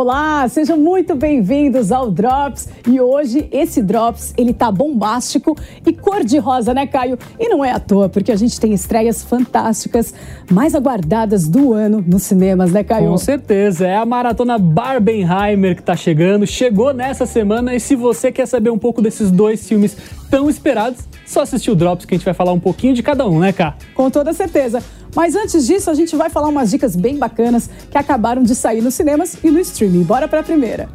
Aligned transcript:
Olá, 0.00 0.48
sejam 0.48 0.78
muito 0.78 1.16
bem-vindos 1.16 1.90
ao 1.90 2.08
Drops. 2.08 2.68
E 2.88 3.00
hoje 3.00 3.48
esse 3.50 3.82
Drops, 3.82 4.32
ele 4.38 4.54
tá 4.54 4.70
bombástico 4.70 5.56
e 5.84 5.92
cor 5.92 6.22
de 6.22 6.38
rosa, 6.38 6.72
né, 6.72 6.86
Caio? 6.86 7.18
E 7.36 7.48
não 7.48 7.64
é 7.64 7.72
à 7.72 7.80
toa, 7.80 8.08
porque 8.08 8.30
a 8.30 8.36
gente 8.36 8.60
tem 8.60 8.72
estreias 8.72 9.24
fantásticas, 9.24 10.14
mais 10.48 10.76
aguardadas 10.76 11.48
do 11.48 11.72
ano 11.72 12.00
nos 12.06 12.22
cinemas, 12.22 12.70
né, 12.70 12.84
Caio? 12.84 13.08
Com 13.08 13.18
certeza, 13.18 13.88
é 13.88 13.96
a 13.96 14.06
maratona 14.06 14.56
Barbenheimer 14.56 15.74
que 15.74 15.82
tá 15.82 15.96
chegando, 15.96 16.46
chegou 16.46 16.94
nessa 16.94 17.26
semana 17.26 17.74
e 17.74 17.80
se 17.80 17.96
você 17.96 18.30
quer 18.30 18.46
saber 18.46 18.70
um 18.70 18.78
pouco 18.78 19.02
desses 19.02 19.32
dois 19.32 19.66
filmes 19.66 19.96
tão 20.30 20.48
esperados, 20.48 21.00
só 21.26 21.40
assistir 21.40 21.72
o 21.72 21.74
Drops 21.74 22.06
que 22.06 22.14
a 22.14 22.16
gente 22.16 22.24
vai 22.24 22.34
falar 22.34 22.52
um 22.52 22.60
pouquinho 22.60 22.94
de 22.94 23.02
cada 23.02 23.26
um, 23.26 23.40
né, 23.40 23.52
Cá? 23.52 23.74
Com 23.96 24.08
toda 24.12 24.32
certeza. 24.32 24.80
Mas 25.18 25.34
antes 25.34 25.66
disso, 25.66 25.90
a 25.90 25.94
gente 25.94 26.14
vai 26.14 26.30
falar 26.30 26.46
umas 26.46 26.70
dicas 26.70 26.94
bem 26.94 27.16
bacanas 27.16 27.68
que 27.90 27.98
acabaram 27.98 28.40
de 28.40 28.54
sair 28.54 28.80
nos 28.80 28.94
cinemas 28.94 29.36
e 29.42 29.50
no 29.50 29.58
streaming. 29.58 30.04
Bora 30.04 30.28
para 30.28 30.38
a 30.38 30.42
primeira. 30.44 30.88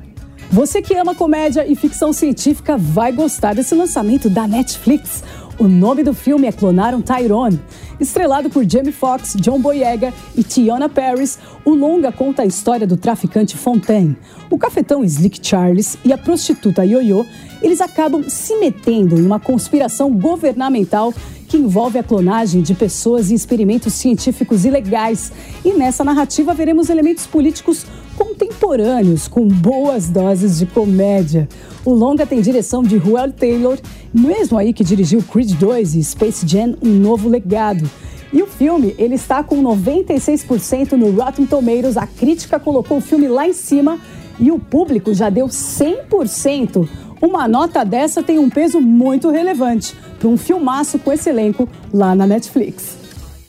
Você 0.49 0.81
que 0.81 0.95
ama 0.95 1.13
comédia 1.13 1.67
e 1.67 1.75
ficção 1.75 2.13
científica 2.13 2.77
vai 2.77 3.11
gostar 3.11 3.53
desse 3.53 3.75
lançamento 3.75 4.29
da 4.29 4.47
Netflix. 4.47 5.21
O 5.59 5.67
nome 5.67 6.03
do 6.03 6.13
filme 6.13 6.47
é 6.47 6.53
Clonar 6.53 6.95
um 6.95 7.01
Tyrone. 7.01 7.59
Estrelado 7.99 8.49
por 8.49 8.63
Jamie 8.63 8.93
Foxx, 8.93 9.35
John 9.35 9.59
Boyega 9.59 10.13
e 10.37 10.41
Tiana 10.41 10.87
Paris, 10.87 11.37
o 11.65 11.71
longa 11.71 12.09
conta 12.09 12.43
a 12.43 12.45
história 12.45 12.87
do 12.87 12.95
traficante 12.95 13.57
Fontaine. 13.57 14.15
O 14.49 14.57
cafetão 14.57 15.03
Slick 15.03 15.45
Charles 15.45 15.97
e 16.05 16.13
a 16.13 16.17
prostituta 16.17 16.85
Yoyo, 16.85 17.25
eles 17.61 17.81
acabam 17.81 18.23
se 18.29 18.55
metendo 18.55 19.19
em 19.19 19.25
uma 19.25 19.39
conspiração 19.39 20.13
governamental 20.13 21.13
que 21.53 21.57
envolve 21.57 21.99
a 21.99 22.03
clonagem 22.03 22.63
de 22.63 22.73
pessoas 22.73 23.29
e 23.29 23.35
experimentos 23.35 23.93
científicos 23.93 24.65
ilegais. 24.65 25.31
E 25.63 25.71
nessa 25.73 26.03
narrativa 26.03 26.51
veremos 26.51 26.89
elementos 26.89 27.27
políticos 27.27 27.85
contemporâneos 28.17 29.27
com 29.27 29.47
boas 29.47 30.09
doses 30.09 30.57
de 30.57 30.65
comédia. 30.65 31.47
O 31.85 31.93
longa 31.93 32.25
tem 32.25 32.41
direção 32.41 32.81
de 32.81 32.97
Ruel 32.97 33.31
Taylor, 33.31 33.77
mesmo 34.11 34.57
aí 34.57 34.73
que 34.73 34.83
dirigiu 34.83 35.21
Creed 35.21 35.53
2 35.53 35.93
e 35.93 36.03
Space 36.03 36.43
Jam 36.47 36.75
Um 36.81 36.89
Novo 36.89 37.29
Legado. 37.29 37.87
E 38.31 38.41
o 38.41 38.47
filme, 38.47 38.95
ele 38.97 39.13
está 39.13 39.43
com 39.43 39.61
96% 39.61 40.93
no 40.93 41.11
Rotten 41.11 41.45
Tomatoes. 41.45 41.97
A 41.97 42.07
crítica 42.07 42.59
colocou 42.59 42.97
o 42.97 43.01
filme 43.01 43.27
lá 43.27 43.47
em 43.47 43.53
cima 43.53 43.99
e 44.39 44.49
o 44.49 44.57
público 44.57 45.13
já 45.13 45.29
deu 45.29 45.45
100%. 45.45 46.87
Uma 47.23 47.47
nota 47.47 47.85
dessa 47.85 48.21
tem 48.21 48.37
um 48.37 48.49
peso 48.49 48.81
muito 48.81 49.29
relevante 49.29 49.95
para 50.19 50.27
um 50.27 50.35
filmaço 50.35 50.99
com 50.99 51.09
esse 51.09 51.29
elenco 51.29 51.69
lá 51.93 52.13
na 52.13 52.27
Netflix. 52.27 52.97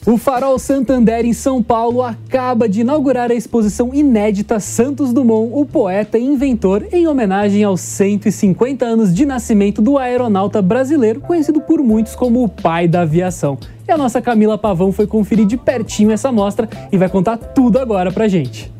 O 0.05 0.17
Farol 0.17 0.57
Santander 0.57 1.25
em 1.25 1.33
São 1.33 1.61
Paulo 1.61 2.01
acaba 2.01 2.69
de 2.69 2.79
inaugurar 2.79 3.29
a 3.31 3.33
exposição 3.33 3.93
inédita 3.93 4.61
Santos 4.61 5.11
Dumont, 5.11 5.51
o 5.53 5.65
poeta 5.65 6.17
e 6.17 6.23
inventor, 6.23 6.87
em 6.89 7.05
homenagem 7.05 7.65
aos 7.65 7.81
150 7.81 8.85
anos 8.85 9.13
de 9.13 9.25
nascimento 9.25 9.81
do 9.81 9.97
aeronauta 9.97 10.61
brasileiro, 10.61 11.19
conhecido 11.19 11.59
por 11.59 11.83
muitos 11.83 12.15
como 12.15 12.45
o 12.45 12.47
pai 12.47 12.87
da 12.87 13.01
aviação. 13.01 13.57
E 13.85 13.91
a 13.91 13.97
nossa 13.97 14.21
Camila 14.21 14.57
Pavão 14.57 14.93
foi 14.93 15.05
conferir 15.05 15.45
de 15.45 15.57
pertinho 15.57 16.11
essa 16.11 16.31
mostra 16.31 16.69
e 16.93 16.97
vai 16.97 17.09
contar 17.09 17.35
tudo 17.35 17.77
agora 17.77 18.09
pra 18.09 18.29
gente. 18.29 18.73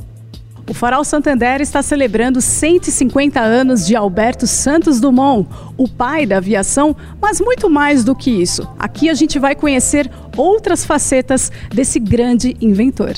O 0.68 0.74
Farol 0.74 1.04
Santander 1.04 1.62
está 1.62 1.84
celebrando 1.84 2.42
150 2.42 3.40
anos 3.40 3.86
de 3.86 3.96
Alberto 3.96 4.48
Santos 4.48 5.00
Dumont, 5.00 5.48
o 5.78 5.88
pai 5.88 6.26
da 6.26 6.38
aviação, 6.38 6.96
mas 7.22 7.40
muito 7.40 7.70
mais 7.70 8.04
do 8.04 8.16
que 8.16 8.32
isso. 8.32 8.68
Aqui 8.80 9.08
a 9.08 9.14
gente 9.14 9.38
vai 9.38 9.56
conhecer 9.56 10.10
outras 10.36 10.84
facetas 10.84 11.52
desse 11.70 12.00
grande 12.00 12.58
inventor. 12.60 13.14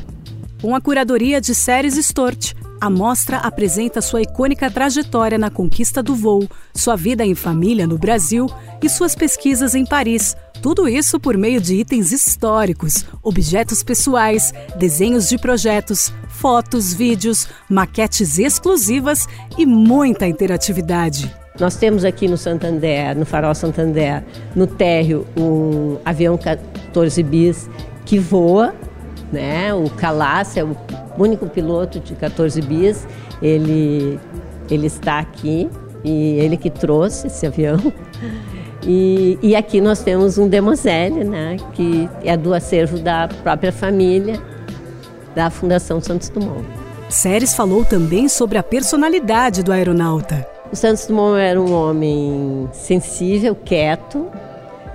Com 0.61 0.75
a 0.75 0.81
curadoria 0.81 1.39
de 1.39 1.55
séries 1.55 1.95
Stort, 1.95 2.53
a 2.81 2.89
mostra 2.89 3.37
apresenta 3.37 4.01
sua 4.01 4.21
icônica 4.21 4.69
trajetória 4.69 5.37
na 5.37 5.49
conquista 5.49 6.03
do 6.03 6.13
voo, 6.13 6.47
sua 6.75 6.95
vida 6.97 7.25
em 7.25 7.33
família 7.33 7.87
no 7.87 7.97
Brasil 7.97 8.47
e 8.83 8.89
suas 8.89 9.15
pesquisas 9.15 9.73
em 9.73 9.85
Paris. 9.85 10.35
Tudo 10.61 10.87
isso 10.87 11.19
por 11.19 11.37
meio 11.37 11.61
de 11.61 11.75
itens 11.75 12.11
históricos, 12.11 13.05
objetos 13.21 13.83
pessoais, 13.83 14.53
desenhos 14.77 15.29
de 15.29 15.37
projetos, 15.37 16.11
fotos, 16.27 16.93
vídeos, 16.93 17.47
maquetes 17.69 18.39
exclusivas 18.39 19.27
e 19.57 19.65
muita 19.65 20.27
interatividade. 20.27 21.33
Nós 21.59 21.75
temos 21.75 22.05
aqui 22.05 22.27
no 22.27 22.37
Santander, 22.37 23.17
no 23.17 23.25
Farol 23.25 23.55
Santander, 23.55 24.23
no 24.55 24.67
térreo, 24.67 25.25
um 25.35 25.97
avião 26.05 26.37
14 26.37 27.23
bis 27.23 27.69
que 28.05 28.19
voa, 28.19 28.75
né? 29.31 29.73
O 29.73 29.89
Calácia, 29.89 30.65
o 30.65 30.75
único 31.17 31.47
piloto 31.47 31.99
de 31.99 32.13
14 32.13 32.61
bis, 32.61 33.07
ele, 33.41 34.19
ele 34.69 34.87
está 34.87 35.19
aqui 35.19 35.67
e 36.03 36.33
ele 36.39 36.57
que 36.57 36.69
trouxe 36.69 37.27
esse 37.27 37.45
avião. 37.45 37.77
E, 38.87 39.37
e 39.41 39.53
aqui 39.53 39.81
nós 39.81 39.99
temos 40.01 40.37
um 40.37 40.47
Demoselle, 40.47 41.25
né? 41.25 41.57
Que 41.73 42.09
é 42.23 42.37
do 42.37 42.53
acervo 42.53 42.97
da 42.97 43.27
própria 43.43 43.71
família 43.71 44.41
da 45.35 45.49
Fundação 45.49 45.99
Santos 45.99 46.29
Dumont. 46.29 46.65
Séries 47.09 47.53
falou 47.53 47.83
também 47.83 48.29
sobre 48.29 48.57
a 48.57 48.63
personalidade 48.63 49.61
do 49.61 49.73
aeronauta. 49.73 50.47
O 50.71 50.75
Santos 50.75 51.05
Dumont 51.05 51.37
era 51.37 51.61
um 51.61 51.73
homem 51.73 52.69
sensível, 52.71 53.55
quieto, 53.55 54.27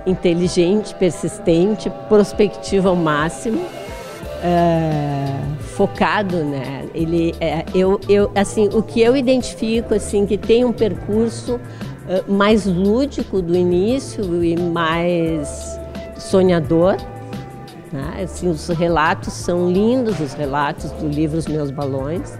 inteligente, 0.05 0.93
persistente, 0.95 1.91
prospectivo 2.09 2.89
ao 2.89 2.95
máximo, 2.95 3.61
é, 4.43 5.39
focado, 5.75 6.43
né? 6.43 6.85
Ele, 6.93 7.33
é, 7.39 7.63
eu, 7.73 7.99
eu, 8.09 8.31
assim, 8.35 8.69
o 8.73 8.81
que 8.81 9.01
eu 9.01 9.15
identifico, 9.15 9.93
assim, 9.93 10.25
que 10.25 10.37
tem 10.37 10.65
um 10.65 10.73
percurso 10.73 11.59
mais 12.27 12.65
lúdico 12.65 13.41
do 13.41 13.55
início 13.55 14.43
e 14.43 14.57
mais 14.57 15.79
sonhador, 16.17 16.97
né? 17.93 18.23
Assim, 18.23 18.49
os 18.49 18.67
relatos 18.69 19.33
são 19.33 19.71
lindos, 19.71 20.19
os 20.19 20.33
relatos 20.33 20.91
do 20.93 21.07
livro 21.07 21.37
Os 21.37 21.47
Meus 21.47 21.69
Balões. 21.69 22.37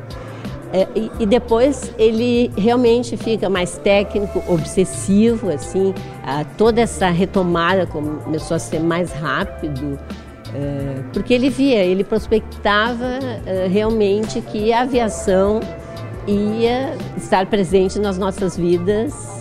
É, 0.74 0.88
e, 0.96 1.12
e, 1.20 1.26
depois 1.28 1.94
ele 2.00 2.52
realmente 2.58 3.16
fica 3.16 3.48
mais 3.48 3.78
técnico, 3.78 4.42
obsessivo, 4.48 5.52
assim, 5.52 5.94
a, 6.26 6.44
toda 6.58 6.82
essa 6.82 7.10
retomada 7.10 7.86
começou 7.86 8.56
a 8.56 8.60
ser 8.60 8.80
mais 8.80 9.12
rápido, 9.12 10.00
é, 10.52 11.04
porque 11.14 11.32
ele 11.32 11.52
via, 11.52 11.84
ele 11.84 12.04
prospectava 12.04 13.20
é, 13.46 13.68
realmente 13.68 14.42
que 14.42 14.74
a 14.74 14.82
aviação 14.82 15.60
ia 16.26 16.96
estar 17.16 17.46
presente 17.46 18.00
nas 18.00 18.18
nossas 18.18 18.58
vidas 18.58 19.33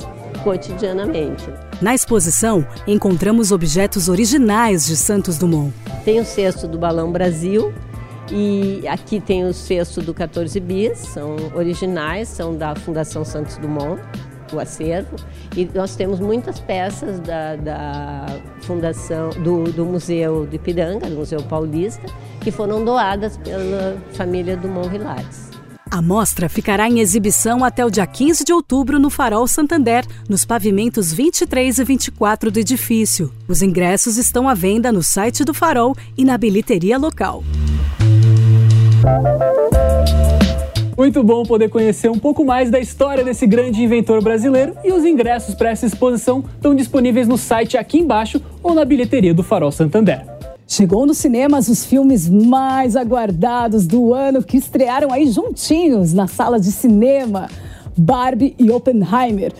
cotidianamente. 0.43 1.49
Na 1.81 1.95
exposição, 1.95 2.67
encontramos 2.87 3.53
objetos 3.53 4.09
originais 4.09 4.87
de 4.87 4.97
Santos 4.97 5.39
Dumont. 5.39 5.73
Tem 6.05 6.21
o 6.21 6.25
cesto 6.25 6.69
do 6.69 6.79
Balão 6.79 7.11
Brasil 7.11 7.73
e 8.31 8.87
aqui 8.89 9.21
tem 9.21 9.45
o 9.45 9.53
cesto 9.53 10.01
do 10.01 10.15
14 10.15 10.59
Bis, 10.61 10.99
são 10.99 11.37
originais, 11.55 12.29
são 12.29 12.57
da 12.57 12.75
Fundação 12.75 13.25
Santos 13.25 13.57
Dumont, 13.59 14.01
o 14.53 14.59
acervo. 14.61 15.17
E 15.57 15.69
nós 15.75 15.97
temos 15.97 16.21
muitas 16.21 16.61
peças 16.61 17.21
da, 17.21 17.57
da 17.57 18.27
Fundação, 18.63 19.31
do, 19.31 19.65
do 19.73 19.85
Museu 19.85 20.47
de 20.47 20.57
Ipiranga, 20.57 21.09
do 21.09 21.17
Museu 21.17 21.43
Paulista, 21.43 22.07
que 22.41 22.51
foram 22.51 22.85
doadas 22.85 23.37
pela 23.37 23.97
família 24.13 24.57
Dumont 24.57 24.95
Hilares. 24.95 25.52
A 25.93 26.01
mostra 26.01 26.49
ficará 26.49 26.89
em 26.89 27.01
exibição 27.01 27.63
até 27.63 27.85
o 27.85 27.91
dia 27.91 28.07
15 28.07 28.47
de 28.47 28.53
outubro 28.55 28.99
no 28.99 29.11
Farol 29.11 29.47
Santander, 29.47 30.07
nos 30.27 30.43
pavimentos 30.43 31.13
23 31.13 31.81
e 31.81 31.85
24 31.85 32.51
do 32.51 32.59
edifício. 32.59 33.31
Os 33.47 33.61
ingressos 33.61 34.17
estão 34.17 34.49
à 34.49 34.55
venda 34.55 34.91
no 34.91 35.03
site 35.03 35.45
do 35.45 35.53
Farol 35.53 35.95
e 36.17 36.25
na 36.25 36.39
bilheteria 36.39 36.97
local. 36.97 37.45
Muito 40.97 41.23
bom 41.23 41.43
poder 41.43 41.69
conhecer 41.69 42.11
um 42.11 42.19
pouco 42.19 42.43
mais 42.43 42.71
da 42.71 42.81
história 42.81 43.23
desse 43.23 43.47
grande 43.47 43.83
inventor 43.83 44.23
brasileiro 44.23 44.75
e 44.83 44.93
os 44.93 45.05
ingressos 45.05 45.55
para 45.55 45.69
essa 45.69 45.85
exposição 45.85 46.43
estão 46.55 46.75
disponíveis 46.75 47.29
no 47.29 47.37
site 47.37 47.77
aqui 47.77 47.99
embaixo 47.99 48.41
ou 48.63 48.75
na 48.75 48.87
bilheteria 48.87 49.35
do 49.35 49.43
Farol 49.43 49.71
Santander. 49.71 50.25
Chegou 50.67 51.05
nos 51.05 51.19
cinemas 51.19 51.69
os 51.69 51.85
filmes 51.85 52.29
mais 52.29 52.97
aguardados 52.97 53.87
do 53.87 54.15
ano 54.15 54.43
que 54.43 54.57
estrearam 54.57 55.13
aí 55.13 55.27
juntinhos 55.27 56.13
na 56.13 56.27
sala 56.27 56.59
de 56.59 56.73
cinema: 56.73 57.49
Barbie 57.97 58.55
e 58.59 58.71
Oppenheimer. 58.71 59.53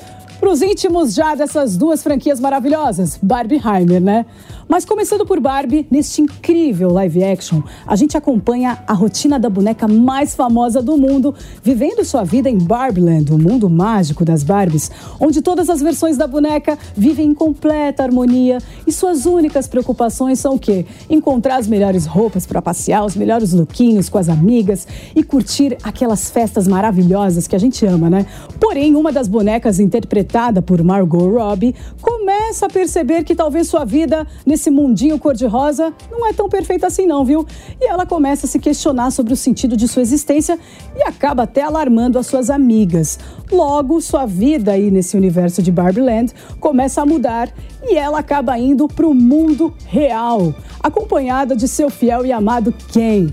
Para 0.43 0.51
os 0.51 0.61
íntimos 0.61 1.15
já 1.15 1.37
dessas 1.37 1.77
duas 1.77 2.03
franquias 2.03 2.41
maravilhosas, 2.41 3.17
Barbieheimer, 3.23 4.01
né? 4.01 4.27
Mas 4.69 4.85
começando 4.85 5.27
por 5.27 5.41
Barbie, 5.41 5.87
neste 5.91 6.23
incrível 6.23 6.91
live 6.93 7.25
action, 7.25 7.63
a 7.87 7.97
gente 7.97 8.17
acompanha 8.17 8.83
a 8.87 8.93
rotina 8.93 9.39
da 9.39 9.51
boneca 9.51 9.87
mais 9.89 10.35
famosa 10.35 10.81
do 10.81 10.97
mundo, 10.97 11.35
vivendo 11.63 12.05
sua 12.05 12.25
vida 12.25 12.49
em 12.49 12.59
Barbieland, 12.59 13.33
o 13.33 13.39
mundo 13.39 13.69
mágico 13.69 14.25
das 14.25 14.43
Barbies, 14.43 14.91
onde 15.21 15.43
todas 15.43 15.69
as 15.69 15.81
versões 15.81 16.17
da 16.17 16.27
boneca 16.27 16.79
vivem 16.97 17.29
em 17.29 17.35
completa 17.35 18.03
harmonia 18.03 18.59
e 18.87 18.93
suas 18.93 19.27
únicas 19.27 19.67
preocupações 19.67 20.39
são 20.39 20.55
o 20.55 20.59
quê? 20.59 20.87
Encontrar 21.11 21.57
as 21.57 21.67
melhores 21.67 22.07
roupas 22.07 22.47
para 22.47 22.63
passear, 22.63 23.05
os 23.05 23.17
melhores 23.17 23.53
lookinhos 23.53 24.09
com 24.09 24.19
as 24.19 24.29
amigas 24.29 24.87
e 25.15 25.23
curtir 25.23 25.77
aquelas 25.83 26.31
festas 26.31 26.67
maravilhosas 26.69 27.47
que 27.47 27.57
a 27.57 27.59
gente 27.59 27.85
ama, 27.85 28.09
né? 28.09 28.27
Porém, 28.61 28.95
uma 28.95 29.13
das 29.13 29.29
bonecas 29.29 29.81
interpretada 29.81 30.63
por 30.63 30.83
Margot 30.83 31.29
Robbie 31.29 31.75
começa 32.01 32.67
a 32.67 32.69
perceber 32.69 33.25
que 33.25 33.35
talvez 33.35 33.69
sua 33.69 33.85
vida 33.85 34.27
nesse 34.53 34.71
mundinho 34.71 35.19
cor-de-rosa 35.19 35.95
não 36.11 36.27
é 36.27 36.33
tão 36.35 36.47
perfeita 36.47 36.87
assim 36.87 37.07
não, 37.07 37.25
viu? 37.25 37.47
E 37.81 37.89
ela 37.89 38.05
começa 38.05 38.47
a 38.47 38.49
se 38.49 38.59
questionar 38.59 39.11
sobre 39.11 39.33
o 39.33 39.37
sentido 39.37 39.75
de 39.77 39.89
sua 39.89 40.03
existência 40.03 40.59
e 40.95 41.03
acaba 41.03 41.45
até 41.45 41.63
alarmando 41.63 42.19
as 42.19 42.27
suas 42.27 42.51
amigas. 42.51 43.19
Logo, 43.51 43.99
sua 44.03 44.27
vida 44.27 44.73
aí 44.73 44.91
nesse 44.91 45.17
universo 45.17 45.63
de 45.63 45.73
Barbie 45.73 46.03
Land 46.03 46.35
começa 46.61 47.01
a 47.01 47.07
mudar 47.07 47.51
e 47.83 47.97
ela 47.97 48.19
acaba 48.19 48.59
indo 48.59 48.87
para 48.87 49.07
o 49.07 49.15
mundo 49.15 49.73
real, 49.87 50.55
acompanhada 50.83 51.57
de 51.57 51.67
seu 51.67 51.89
fiel 51.89 52.27
e 52.27 52.31
amado 52.31 52.75
Ken. 52.93 53.33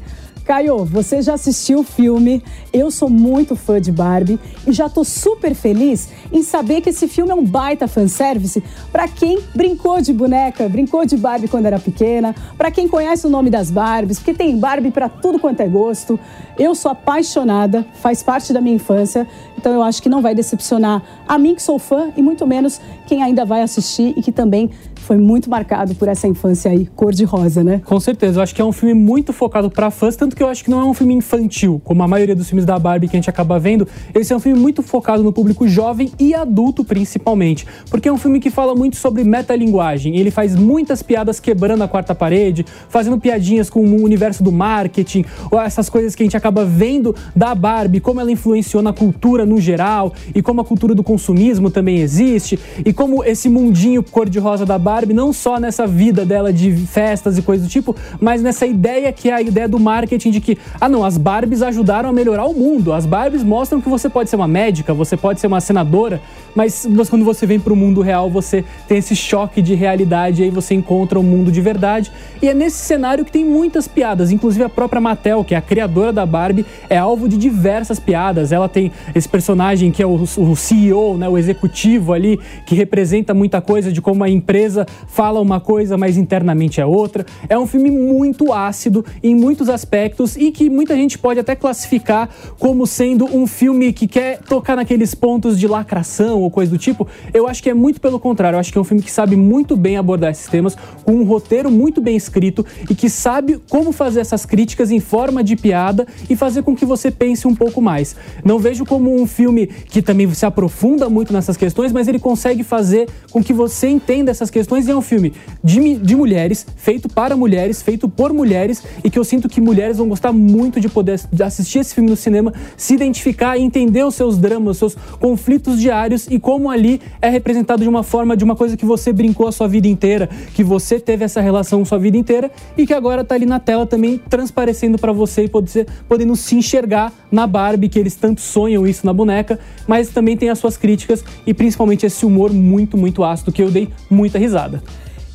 Caio, 0.49 0.83
você 0.83 1.21
já 1.21 1.35
assistiu 1.35 1.81
o 1.81 1.83
filme? 1.83 2.43
Eu 2.73 2.89
sou 2.89 3.07
muito 3.07 3.55
fã 3.55 3.79
de 3.79 3.91
Barbie 3.91 4.39
e 4.65 4.71
já 4.71 4.89
tô 4.89 5.03
super 5.03 5.53
feliz 5.53 6.09
em 6.33 6.41
saber 6.41 6.81
que 6.81 6.89
esse 6.89 7.07
filme 7.07 7.29
é 7.29 7.35
um 7.35 7.45
baita 7.45 7.87
fanservice 7.87 8.63
para 8.91 9.07
quem 9.07 9.37
brincou 9.53 10.01
de 10.01 10.11
boneca, 10.11 10.67
brincou 10.67 11.05
de 11.05 11.15
Barbie 11.17 11.47
quando 11.47 11.67
era 11.67 11.77
pequena, 11.77 12.33
para 12.57 12.71
quem 12.71 12.87
conhece 12.87 13.27
o 13.27 13.29
nome 13.29 13.51
das 13.51 13.69
Barbies, 13.69 14.17
porque 14.17 14.33
tem 14.33 14.57
Barbie 14.57 14.89
para 14.89 15.07
tudo 15.07 15.37
quanto 15.37 15.61
é 15.61 15.67
gosto. 15.67 16.19
Eu 16.57 16.73
sou 16.73 16.89
apaixonada, 16.89 17.85
faz 18.01 18.23
parte 18.23 18.51
da 18.51 18.59
minha 18.59 18.75
infância, 18.75 19.27
então 19.55 19.71
eu 19.71 19.83
acho 19.83 20.01
que 20.01 20.09
não 20.09 20.19
vai 20.19 20.33
decepcionar 20.33 21.03
a 21.27 21.37
mim 21.37 21.53
que 21.53 21.61
sou 21.61 21.77
fã 21.77 22.11
e 22.17 22.23
muito 22.23 22.47
menos 22.47 22.81
quem 23.05 23.21
ainda 23.21 23.45
vai 23.45 23.61
assistir 23.61 24.15
e 24.17 24.21
que 24.23 24.31
também 24.31 24.71
foi 25.09 25.17
muito 25.17 25.49
marcado 25.49 25.95
por 25.95 26.07
essa 26.07 26.27
infância 26.27 26.69
aí 26.69 26.85
cor-de-rosa, 26.95 27.63
né? 27.63 27.81
Com 27.83 27.99
certeza, 27.99 28.37
eu 28.37 28.43
acho 28.43 28.53
que 28.53 28.61
é 28.61 28.63
um 28.63 28.71
filme 28.71 28.93
muito 28.93 29.33
focado 29.33 29.67
para 29.67 29.89
fãs, 29.89 30.15
tanto 30.15 30.35
que 30.35 30.43
eu 30.43 30.47
acho 30.47 30.63
que 30.63 30.69
não 30.69 30.79
é 30.79 30.85
um 30.85 30.93
filme 30.93 31.15
infantil, 31.15 31.81
como 31.83 32.03
a 32.03 32.07
maioria 32.07 32.35
dos 32.35 32.47
filmes 32.47 32.63
da 32.63 32.77
Barbie 32.77 33.07
que 33.07 33.15
a 33.15 33.17
gente 33.17 33.27
acaba 33.27 33.57
vendo. 33.57 33.87
Esse 34.13 34.33
é 34.33 34.35
um 34.35 34.39
filme 34.39 34.59
muito 34.59 34.83
focado 34.83 35.23
no 35.23 35.33
público 35.33 35.67
jovem 35.67 36.11
e 36.19 36.35
adulto, 36.35 36.83
principalmente, 36.83 37.65
porque 37.89 38.07
é 38.07 38.13
um 38.13 38.19
filme 38.19 38.39
que 38.39 38.51
fala 38.51 38.75
muito 38.75 38.97
sobre 38.97 39.23
metalinguagem. 39.23 40.15
Ele 40.15 40.29
faz 40.29 40.55
muitas 40.55 41.01
piadas 41.01 41.39
quebrando 41.39 41.83
a 41.83 41.87
quarta 41.87 42.13
parede, 42.13 42.63
fazendo 42.87 43.17
piadinhas 43.17 43.67
com 43.67 43.79
o 43.79 44.03
universo 44.03 44.43
do 44.43 44.51
marketing, 44.51 45.25
ou 45.49 45.59
essas 45.59 45.89
coisas 45.89 46.13
que 46.13 46.21
a 46.21 46.25
gente 46.27 46.37
acaba 46.37 46.63
vendo 46.63 47.15
da 47.35 47.55
Barbie, 47.55 47.99
como 47.99 48.21
ela 48.21 48.31
influenciou 48.31 48.83
na 48.83 48.93
cultura 48.93 49.43
no 49.43 49.59
geral, 49.59 50.13
e 50.35 50.43
como 50.43 50.61
a 50.61 50.63
cultura 50.63 50.93
do 50.93 51.01
consumismo 51.01 51.71
também 51.71 51.97
existe, 51.97 52.59
e 52.85 52.93
como 52.93 53.23
esse 53.23 53.49
mundinho 53.49 54.03
cor-de-rosa 54.03 54.67
da 54.67 54.77
Barbie 54.77 54.98
Barbie 54.99 55.13
não 55.13 55.31
só 55.31 55.57
nessa 55.57 55.87
vida 55.87 56.25
dela 56.25 56.51
de 56.51 56.73
festas 56.73 57.37
e 57.37 57.41
coisas 57.41 57.65
do 57.65 57.71
tipo, 57.71 57.95
mas 58.19 58.41
nessa 58.41 58.65
ideia 58.65 59.13
que 59.13 59.29
é 59.29 59.33
a 59.33 59.41
ideia 59.41 59.67
do 59.67 59.79
marketing 59.79 60.29
de 60.29 60.41
que, 60.41 60.57
ah 60.79 60.89
não, 60.89 61.05
as 61.05 61.17
Barbies 61.17 61.61
ajudaram 61.61 62.09
a 62.09 62.11
melhorar 62.11 62.45
o 62.45 62.53
mundo. 62.53 62.91
As 62.91 63.05
Barbies 63.05 63.41
mostram 63.41 63.79
que 63.79 63.87
você 63.87 64.09
pode 64.09 64.29
ser 64.29 64.35
uma 64.35 64.47
médica, 64.47 64.93
você 64.93 65.15
pode 65.15 65.39
ser 65.39 65.47
uma 65.47 65.61
senadora, 65.61 66.21
mas 66.53 66.85
quando 67.09 67.23
você 67.23 67.45
vem 67.45 67.61
para 67.61 67.71
o 67.71 67.77
mundo 67.77 68.01
real, 68.01 68.29
você 68.29 68.65
tem 68.89 68.97
esse 68.97 69.15
choque 69.15 69.61
de 69.61 69.73
realidade 69.73 70.41
e 70.41 70.45
aí 70.45 70.51
você 70.51 70.73
encontra 70.73 71.17
o 71.17 71.21
um 71.21 71.25
mundo 71.25 71.49
de 71.49 71.61
verdade. 71.61 72.11
E 72.41 72.49
é 72.49 72.53
nesse 72.53 72.77
cenário 72.77 73.23
que 73.23 73.31
tem 73.31 73.45
muitas 73.45 73.87
piadas, 73.87 74.31
inclusive 74.31 74.65
a 74.65 74.69
própria 74.69 74.99
Mattel, 74.99 75.45
que 75.45 75.55
é 75.55 75.57
a 75.57 75.61
criadora 75.61 76.11
da 76.11 76.25
Barbie, 76.25 76.65
é 76.89 76.97
alvo 76.97 77.29
de 77.29 77.37
diversas 77.37 78.01
piadas. 78.01 78.51
Ela 78.51 78.67
tem 78.67 78.91
esse 79.15 79.29
personagem 79.29 79.91
que 79.91 80.03
é 80.03 80.05
o, 80.05 80.15
o 80.15 80.55
CEO, 80.57 81.17
né, 81.17 81.29
o 81.29 81.37
executivo 81.37 82.11
ali, 82.11 82.37
que 82.65 82.75
representa 82.75 83.33
muita 83.33 83.61
coisa 83.61 83.93
de 83.93 84.01
como 84.01 84.25
a 84.25 84.29
empresa 84.29 84.85
fala 85.07 85.39
uma 85.39 85.59
coisa, 85.59 85.97
mas 85.97 86.17
internamente 86.17 86.81
é 86.81 86.85
outra. 86.85 87.25
É 87.47 87.57
um 87.57 87.67
filme 87.67 87.89
muito 87.89 88.53
ácido 88.53 89.05
em 89.23 89.35
muitos 89.35 89.69
aspectos 89.69 90.35
e 90.35 90.51
que 90.51 90.69
muita 90.69 90.95
gente 90.95 91.17
pode 91.17 91.39
até 91.39 91.55
classificar 91.55 92.29
como 92.57 92.85
sendo 92.85 93.25
um 93.25 93.45
filme 93.47 93.91
que 93.93 94.07
quer 94.07 94.39
tocar 94.39 94.75
naqueles 94.75 95.13
pontos 95.15 95.59
de 95.59 95.67
lacração 95.67 96.41
ou 96.41 96.49
coisa 96.49 96.71
do 96.71 96.77
tipo. 96.77 97.07
Eu 97.33 97.47
acho 97.47 97.61
que 97.61 97.69
é 97.69 97.73
muito 97.73 97.99
pelo 97.99 98.19
contrário. 98.19 98.55
Eu 98.55 98.59
acho 98.59 98.71
que 98.71 98.77
é 98.77 98.81
um 98.81 98.85
filme 98.85 99.03
que 99.03 99.11
sabe 99.11 99.35
muito 99.35 99.75
bem 99.75 99.97
abordar 99.97 100.31
esses 100.31 100.47
temas, 100.47 100.75
com 101.03 101.13
um 101.13 101.23
roteiro 101.23 101.71
muito 101.71 102.01
bem 102.01 102.15
escrito 102.15 102.65
e 102.89 102.95
que 102.95 103.09
sabe 103.09 103.59
como 103.69 103.91
fazer 103.91 104.19
essas 104.19 104.45
críticas 104.45 104.91
em 104.91 104.99
forma 104.99 105.43
de 105.43 105.55
piada 105.55 106.07
e 106.29 106.35
fazer 106.35 106.63
com 106.63 106.75
que 106.75 106.85
você 106.85 107.11
pense 107.11 107.47
um 107.47 107.55
pouco 107.55 107.81
mais. 107.81 108.15
Não 108.43 108.59
vejo 108.59 108.85
como 108.85 109.13
um 109.13 109.25
filme 109.25 109.67
que 109.67 110.01
também 110.01 110.31
se 110.33 110.45
aprofunda 110.45 111.09
muito 111.09 111.33
nessas 111.33 111.57
questões, 111.57 111.91
mas 111.91 112.07
ele 112.07 112.19
consegue 112.19 112.63
fazer 112.63 113.09
com 113.31 113.43
que 113.43 113.53
você 113.53 113.87
entenda 113.87 114.31
essas 114.31 114.49
questões 114.49 114.68
é 114.77 114.95
um 114.95 115.01
filme 115.01 115.33
de, 115.63 115.95
de 115.95 116.15
mulheres, 116.15 116.65
feito 116.75 117.09
para 117.09 117.35
mulheres, 117.35 117.81
feito 117.81 118.07
por 118.07 118.33
mulheres, 118.33 118.83
e 119.03 119.09
que 119.09 119.17
eu 119.17 119.23
sinto 119.23 119.49
que 119.49 119.59
mulheres 119.59 119.97
vão 119.97 120.07
gostar 120.07 120.31
muito 120.31 120.79
de 120.79 120.87
poder 120.87 121.19
assistir 121.43 121.79
esse 121.79 121.93
filme 121.93 122.09
no 122.09 122.15
cinema, 122.15 122.53
se 122.77 122.93
identificar 122.93 123.57
e 123.57 123.61
entender 123.61 124.03
os 124.03 124.15
seus 124.15 124.37
dramas, 124.37 124.71
os 124.71 124.77
seus 124.77 124.95
conflitos 125.19 125.79
diários 125.79 126.27
e 126.29 126.39
como 126.39 126.69
ali 126.69 127.01
é 127.21 127.29
representado 127.29 127.83
de 127.83 127.89
uma 127.89 128.03
forma, 128.03 128.37
de 128.37 128.43
uma 128.43 128.55
coisa 128.55 128.77
que 128.77 128.85
você 128.85 129.11
brincou 129.11 129.47
a 129.47 129.51
sua 129.51 129.67
vida 129.67 129.87
inteira, 129.87 130.29
que 130.53 130.63
você 130.63 130.99
teve 130.99 131.25
essa 131.25 131.41
relação 131.41 131.81
a 131.81 131.85
sua 131.85 131.97
vida 131.97 132.17
inteira 132.17 132.51
e 132.77 132.85
que 132.85 132.93
agora 132.93 133.23
tá 133.23 133.35
ali 133.35 133.45
na 133.45 133.59
tela 133.59 133.85
também 133.85 134.19
transparecendo 134.29 134.97
para 134.97 135.11
você 135.11 135.43
e 135.43 135.47
poder, 135.47 135.87
podendo 136.07 136.35
se 136.35 136.55
enxergar 136.55 137.11
na 137.31 137.45
Barbie, 137.47 137.89
que 137.89 137.99
eles 137.99 138.15
tanto 138.15 138.41
sonham 138.41 138.87
isso 138.87 139.05
na 139.05 139.13
boneca, 139.13 139.59
mas 139.87 140.09
também 140.09 140.37
tem 140.37 140.49
as 140.49 140.59
suas 140.59 140.77
críticas 140.77 141.23
e 141.45 141.53
principalmente 141.53 142.05
esse 142.05 142.25
humor 142.25 142.51
muito, 142.51 142.97
muito 142.97 143.23
ácido 143.23 143.51
que 143.51 143.61
eu 143.61 143.71
dei 143.71 143.89
muita 144.09 144.37
risada. 144.37 144.58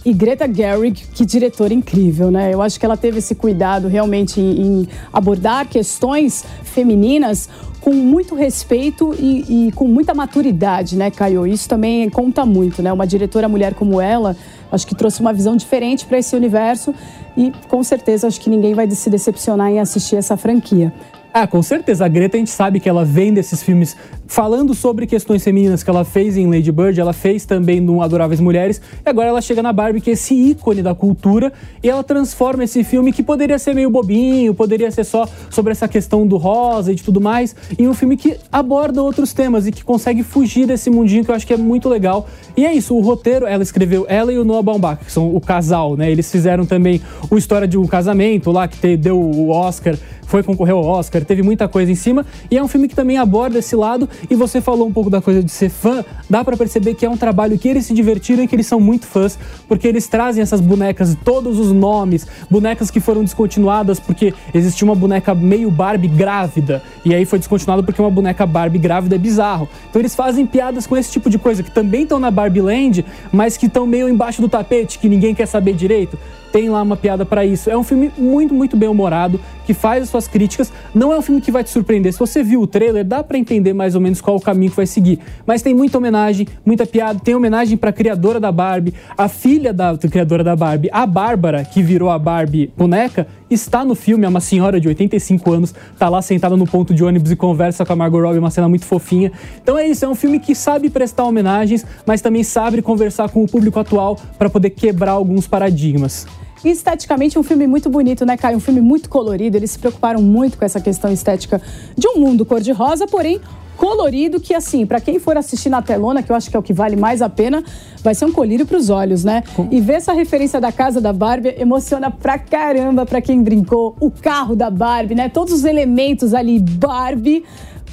E 0.04 0.12
Greta 0.12 0.46
Gerwig, 0.52 1.06
que 1.14 1.24
diretora 1.24 1.72
incrível, 1.72 2.30
né? 2.30 2.52
Eu 2.52 2.60
acho 2.60 2.78
que 2.78 2.84
ela 2.84 2.96
teve 2.96 3.18
esse 3.18 3.34
cuidado 3.34 3.88
realmente 3.88 4.38
em 4.38 4.86
abordar 5.10 5.66
questões 5.66 6.44
femininas 6.62 7.48
com 7.80 7.92
muito 7.92 8.34
respeito 8.34 9.14
e, 9.18 9.68
e, 9.68 9.72
com 9.72 9.86
muita 9.86 10.14
maturidade, 10.14 10.96
né, 10.96 11.10
Caio? 11.10 11.46
Isso 11.46 11.68
também 11.68 12.08
conta 12.10 12.44
muito, 12.44 12.82
né? 12.82 12.92
Uma 12.92 13.06
diretora 13.06 13.48
mulher 13.48 13.74
como 13.74 14.00
ela, 14.00 14.36
acho 14.70 14.86
que 14.86 14.94
trouxe 14.94 15.20
uma 15.20 15.32
visão 15.32 15.56
diferente 15.56 16.04
para 16.04 16.18
esse 16.18 16.36
universo 16.36 16.94
e 17.36 17.52
com 17.68 17.82
certeza 17.82 18.26
acho 18.26 18.40
que 18.40 18.48
ninguém 18.48 18.74
vai 18.74 18.90
se 18.90 19.08
decepcionar 19.08 19.70
em 19.70 19.80
assistir 19.80 20.16
essa 20.16 20.36
franquia. 20.36 20.92
Ah, 21.36 21.48
com 21.48 21.60
certeza. 21.64 22.04
A 22.04 22.08
Greta, 22.08 22.36
a 22.36 22.38
gente 22.38 22.52
sabe 22.52 22.78
que 22.78 22.88
ela 22.88 23.04
vem 23.04 23.34
desses 23.34 23.60
filmes 23.60 23.96
falando 24.24 24.72
sobre 24.72 25.04
questões 25.04 25.42
femininas 25.42 25.82
que 25.82 25.90
ela 25.90 26.04
fez 26.04 26.36
em 26.36 26.48
Lady 26.48 26.70
Bird, 26.70 27.00
ela 27.00 27.12
fez 27.12 27.44
também 27.44 27.80
no 27.80 28.00
Adoráveis 28.00 28.38
Mulheres, 28.38 28.80
e 29.04 29.10
agora 29.10 29.30
ela 29.30 29.40
chega 29.40 29.60
na 29.60 29.72
Barbie, 29.72 30.00
que 30.00 30.10
é 30.10 30.12
esse 30.12 30.32
ícone 30.32 30.80
da 30.80 30.94
cultura, 30.94 31.52
e 31.82 31.90
ela 31.90 32.04
transforma 32.04 32.62
esse 32.62 32.84
filme 32.84 33.12
que 33.12 33.20
poderia 33.20 33.58
ser 33.58 33.74
meio 33.74 33.90
bobinho, 33.90 34.54
poderia 34.54 34.88
ser 34.92 35.02
só 35.02 35.28
sobre 35.50 35.72
essa 35.72 35.88
questão 35.88 36.24
do 36.24 36.36
rosa 36.36 36.92
e 36.92 36.94
de 36.94 37.02
tudo 37.02 37.20
mais, 37.20 37.54
em 37.76 37.88
um 37.88 37.94
filme 37.94 38.16
que 38.16 38.36
aborda 38.52 39.02
outros 39.02 39.32
temas 39.32 39.66
e 39.66 39.72
que 39.72 39.82
consegue 39.82 40.22
fugir 40.22 40.68
desse 40.68 40.88
mundinho 40.88 41.24
que 41.24 41.32
eu 41.32 41.34
acho 41.34 41.46
que 41.46 41.52
é 41.52 41.56
muito 41.56 41.88
legal. 41.88 42.28
E 42.56 42.64
é 42.64 42.72
isso, 42.72 42.94
o 42.94 43.00
roteiro, 43.00 43.44
ela 43.44 43.64
escreveu, 43.64 44.06
ela 44.08 44.32
e 44.32 44.38
o 44.38 44.44
Noah 44.44 44.62
Baumbach, 44.62 45.04
que 45.04 45.10
são 45.10 45.34
o 45.34 45.40
casal, 45.40 45.96
né? 45.96 46.12
Eles 46.12 46.30
fizeram 46.30 46.64
também 46.64 47.02
o 47.28 47.36
História 47.36 47.66
de 47.66 47.76
um 47.76 47.88
Casamento 47.88 48.52
lá, 48.52 48.68
que 48.68 48.96
deu 48.96 49.20
o 49.20 49.50
Oscar 49.50 49.96
foi 50.34 50.42
concorrer 50.42 50.74
ao 50.74 50.84
Oscar, 50.84 51.24
teve 51.24 51.44
muita 51.44 51.68
coisa 51.68 51.92
em 51.92 51.94
cima, 51.94 52.26
e 52.50 52.58
é 52.58 52.62
um 52.62 52.66
filme 52.66 52.88
que 52.88 52.94
também 52.96 53.18
aborda 53.18 53.60
esse 53.60 53.76
lado, 53.76 54.08
e 54.28 54.34
você 54.34 54.60
falou 54.60 54.84
um 54.84 54.92
pouco 54.92 55.08
da 55.08 55.22
coisa 55.22 55.40
de 55.40 55.52
ser 55.52 55.68
fã, 55.68 56.04
dá 56.28 56.42
para 56.42 56.56
perceber 56.56 56.96
que 56.96 57.06
é 57.06 57.08
um 57.08 57.16
trabalho 57.16 57.56
que 57.56 57.68
eles 57.68 57.86
se 57.86 57.94
divertiram 57.94 58.42
e 58.42 58.48
que 58.48 58.56
eles 58.56 58.66
são 58.66 58.80
muito 58.80 59.06
fãs, 59.06 59.38
porque 59.68 59.86
eles 59.86 60.08
trazem 60.08 60.42
essas 60.42 60.60
bonecas, 60.60 61.16
todos 61.24 61.60
os 61.60 61.70
nomes, 61.70 62.26
bonecas 62.50 62.90
que 62.90 62.98
foram 62.98 63.22
descontinuadas 63.22 64.00
porque 64.00 64.34
existia 64.52 64.84
uma 64.84 64.96
boneca 64.96 65.36
meio 65.36 65.70
Barbie 65.70 66.08
grávida, 66.08 66.82
e 67.04 67.14
aí 67.14 67.24
foi 67.24 67.38
descontinuado 67.38 67.84
porque 67.84 68.02
uma 68.02 68.10
boneca 68.10 68.44
Barbie 68.44 68.80
grávida 68.80 69.14
é 69.14 69.18
bizarro. 69.18 69.68
Então 69.88 70.02
eles 70.02 70.16
fazem 70.16 70.44
piadas 70.44 70.84
com 70.84 70.96
esse 70.96 71.12
tipo 71.12 71.30
de 71.30 71.38
coisa, 71.38 71.62
que 71.62 71.70
também 71.70 72.02
estão 72.02 72.18
na 72.18 72.32
Barbie 72.32 72.60
Land, 72.60 73.04
mas 73.30 73.56
que 73.56 73.66
estão 73.66 73.86
meio 73.86 74.08
embaixo 74.08 74.42
do 74.42 74.48
tapete, 74.48 74.98
que 74.98 75.08
ninguém 75.08 75.32
quer 75.32 75.46
saber 75.46 75.74
direito 75.74 76.18
tem 76.54 76.68
lá 76.68 76.80
uma 76.82 76.96
piada 76.96 77.26
para 77.26 77.44
isso. 77.44 77.68
É 77.68 77.76
um 77.76 77.82
filme 77.82 78.12
muito, 78.16 78.54
muito 78.54 78.76
bem 78.76 78.88
humorado, 78.88 79.40
que 79.66 79.74
faz 79.74 80.04
as 80.04 80.08
suas 80.08 80.28
críticas. 80.28 80.72
Não 80.94 81.12
é 81.12 81.18
um 81.18 81.22
filme 81.22 81.40
que 81.40 81.50
vai 81.50 81.64
te 81.64 81.70
surpreender. 81.70 82.12
Se 82.12 82.18
você 82.20 82.44
viu 82.44 82.62
o 82.62 82.66
trailer, 82.66 83.04
dá 83.04 83.24
para 83.24 83.36
entender 83.36 83.72
mais 83.72 83.96
ou 83.96 84.00
menos 84.00 84.20
qual 84.20 84.36
o 84.36 84.40
caminho 84.40 84.70
que 84.70 84.76
vai 84.76 84.86
seguir. 84.86 85.18
Mas 85.44 85.62
tem 85.62 85.74
muita 85.74 85.98
homenagem, 85.98 86.46
muita 86.64 86.86
piada. 86.86 87.18
Tem 87.18 87.34
homenagem 87.34 87.76
para 87.76 87.90
a 87.90 87.92
criadora 87.92 88.38
da 88.38 88.52
Barbie, 88.52 88.94
a 89.18 89.28
filha 89.28 89.72
da 89.72 89.98
criadora 89.98 90.44
da 90.44 90.54
Barbie, 90.54 90.88
a 90.92 91.04
Bárbara, 91.04 91.64
que 91.64 91.82
virou 91.82 92.08
a 92.08 92.20
Barbie 92.20 92.72
boneca, 92.76 93.26
está 93.50 93.84
no 93.84 93.96
filme, 93.96 94.24
é 94.24 94.28
uma 94.28 94.40
senhora 94.40 94.80
de 94.80 94.86
85 94.86 95.52
anos, 95.52 95.74
tá 95.98 96.08
lá 96.08 96.22
sentada 96.22 96.56
no 96.56 96.68
ponto 96.68 96.94
de 96.94 97.02
ônibus 97.02 97.32
e 97.32 97.36
conversa 97.36 97.84
com 97.84 97.92
a 97.92 97.96
Margot 97.96 98.20
Robbie, 98.20 98.38
uma 98.38 98.50
cena 98.52 98.68
muito 98.68 98.84
fofinha. 98.84 99.32
Então 99.60 99.76
é 99.76 99.88
isso, 99.88 100.04
é 100.04 100.08
um 100.08 100.14
filme 100.14 100.38
que 100.38 100.54
sabe 100.54 100.88
prestar 100.88 101.24
homenagens, 101.24 101.84
mas 102.06 102.20
também 102.20 102.44
sabe 102.44 102.80
conversar 102.80 103.28
com 103.28 103.42
o 103.42 103.48
público 103.48 103.80
atual 103.80 104.16
para 104.38 104.48
poder 104.48 104.70
quebrar 104.70 105.12
alguns 105.12 105.48
paradigmas. 105.48 106.28
E 106.62 106.70
esteticamente, 106.70 107.38
um 107.38 107.42
filme 107.42 107.66
muito 107.66 107.88
bonito, 107.88 108.24
né, 108.24 108.36
Caio? 108.36 108.56
Um 108.56 108.60
filme 108.60 108.80
muito 108.80 109.08
colorido. 109.08 109.56
Eles 109.56 109.72
se 109.72 109.78
preocuparam 109.78 110.22
muito 110.22 110.58
com 110.58 110.64
essa 110.64 110.80
questão 110.80 111.12
estética 111.12 111.60
de 111.96 112.06
um 112.08 112.18
mundo 112.18 112.44
cor-de-rosa, 112.44 113.06
porém 113.06 113.40
colorido 113.76 114.40
que, 114.40 114.54
assim, 114.54 114.86
para 114.86 115.00
quem 115.00 115.18
for 115.18 115.36
assistir 115.36 115.68
na 115.68 115.82
telona, 115.82 116.22
que 116.22 116.30
eu 116.30 116.36
acho 116.36 116.48
que 116.48 116.56
é 116.56 116.58
o 116.58 116.62
que 116.62 116.72
vale 116.72 116.96
mais 116.96 117.20
a 117.20 117.28
pena, 117.28 117.62
vai 118.02 118.14
ser 118.14 118.24
um 118.24 118.32
colírio 118.32 118.64
para 118.64 118.76
os 118.76 118.88
olhos, 118.88 119.24
né? 119.24 119.42
E 119.70 119.80
ver 119.80 119.94
essa 119.94 120.12
referência 120.12 120.60
da 120.60 120.70
casa 120.70 121.00
da 121.00 121.12
Barbie 121.12 121.54
emociona 121.58 122.10
pra 122.10 122.38
caramba 122.38 123.04
para 123.04 123.20
quem 123.20 123.42
brincou. 123.42 123.96
O 124.00 124.10
carro 124.10 124.54
da 124.54 124.70
Barbie, 124.70 125.14
né? 125.14 125.28
Todos 125.28 125.52
os 125.52 125.64
elementos 125.64 126.34
ali 126.34 126.60
Barbie 126.60 127.44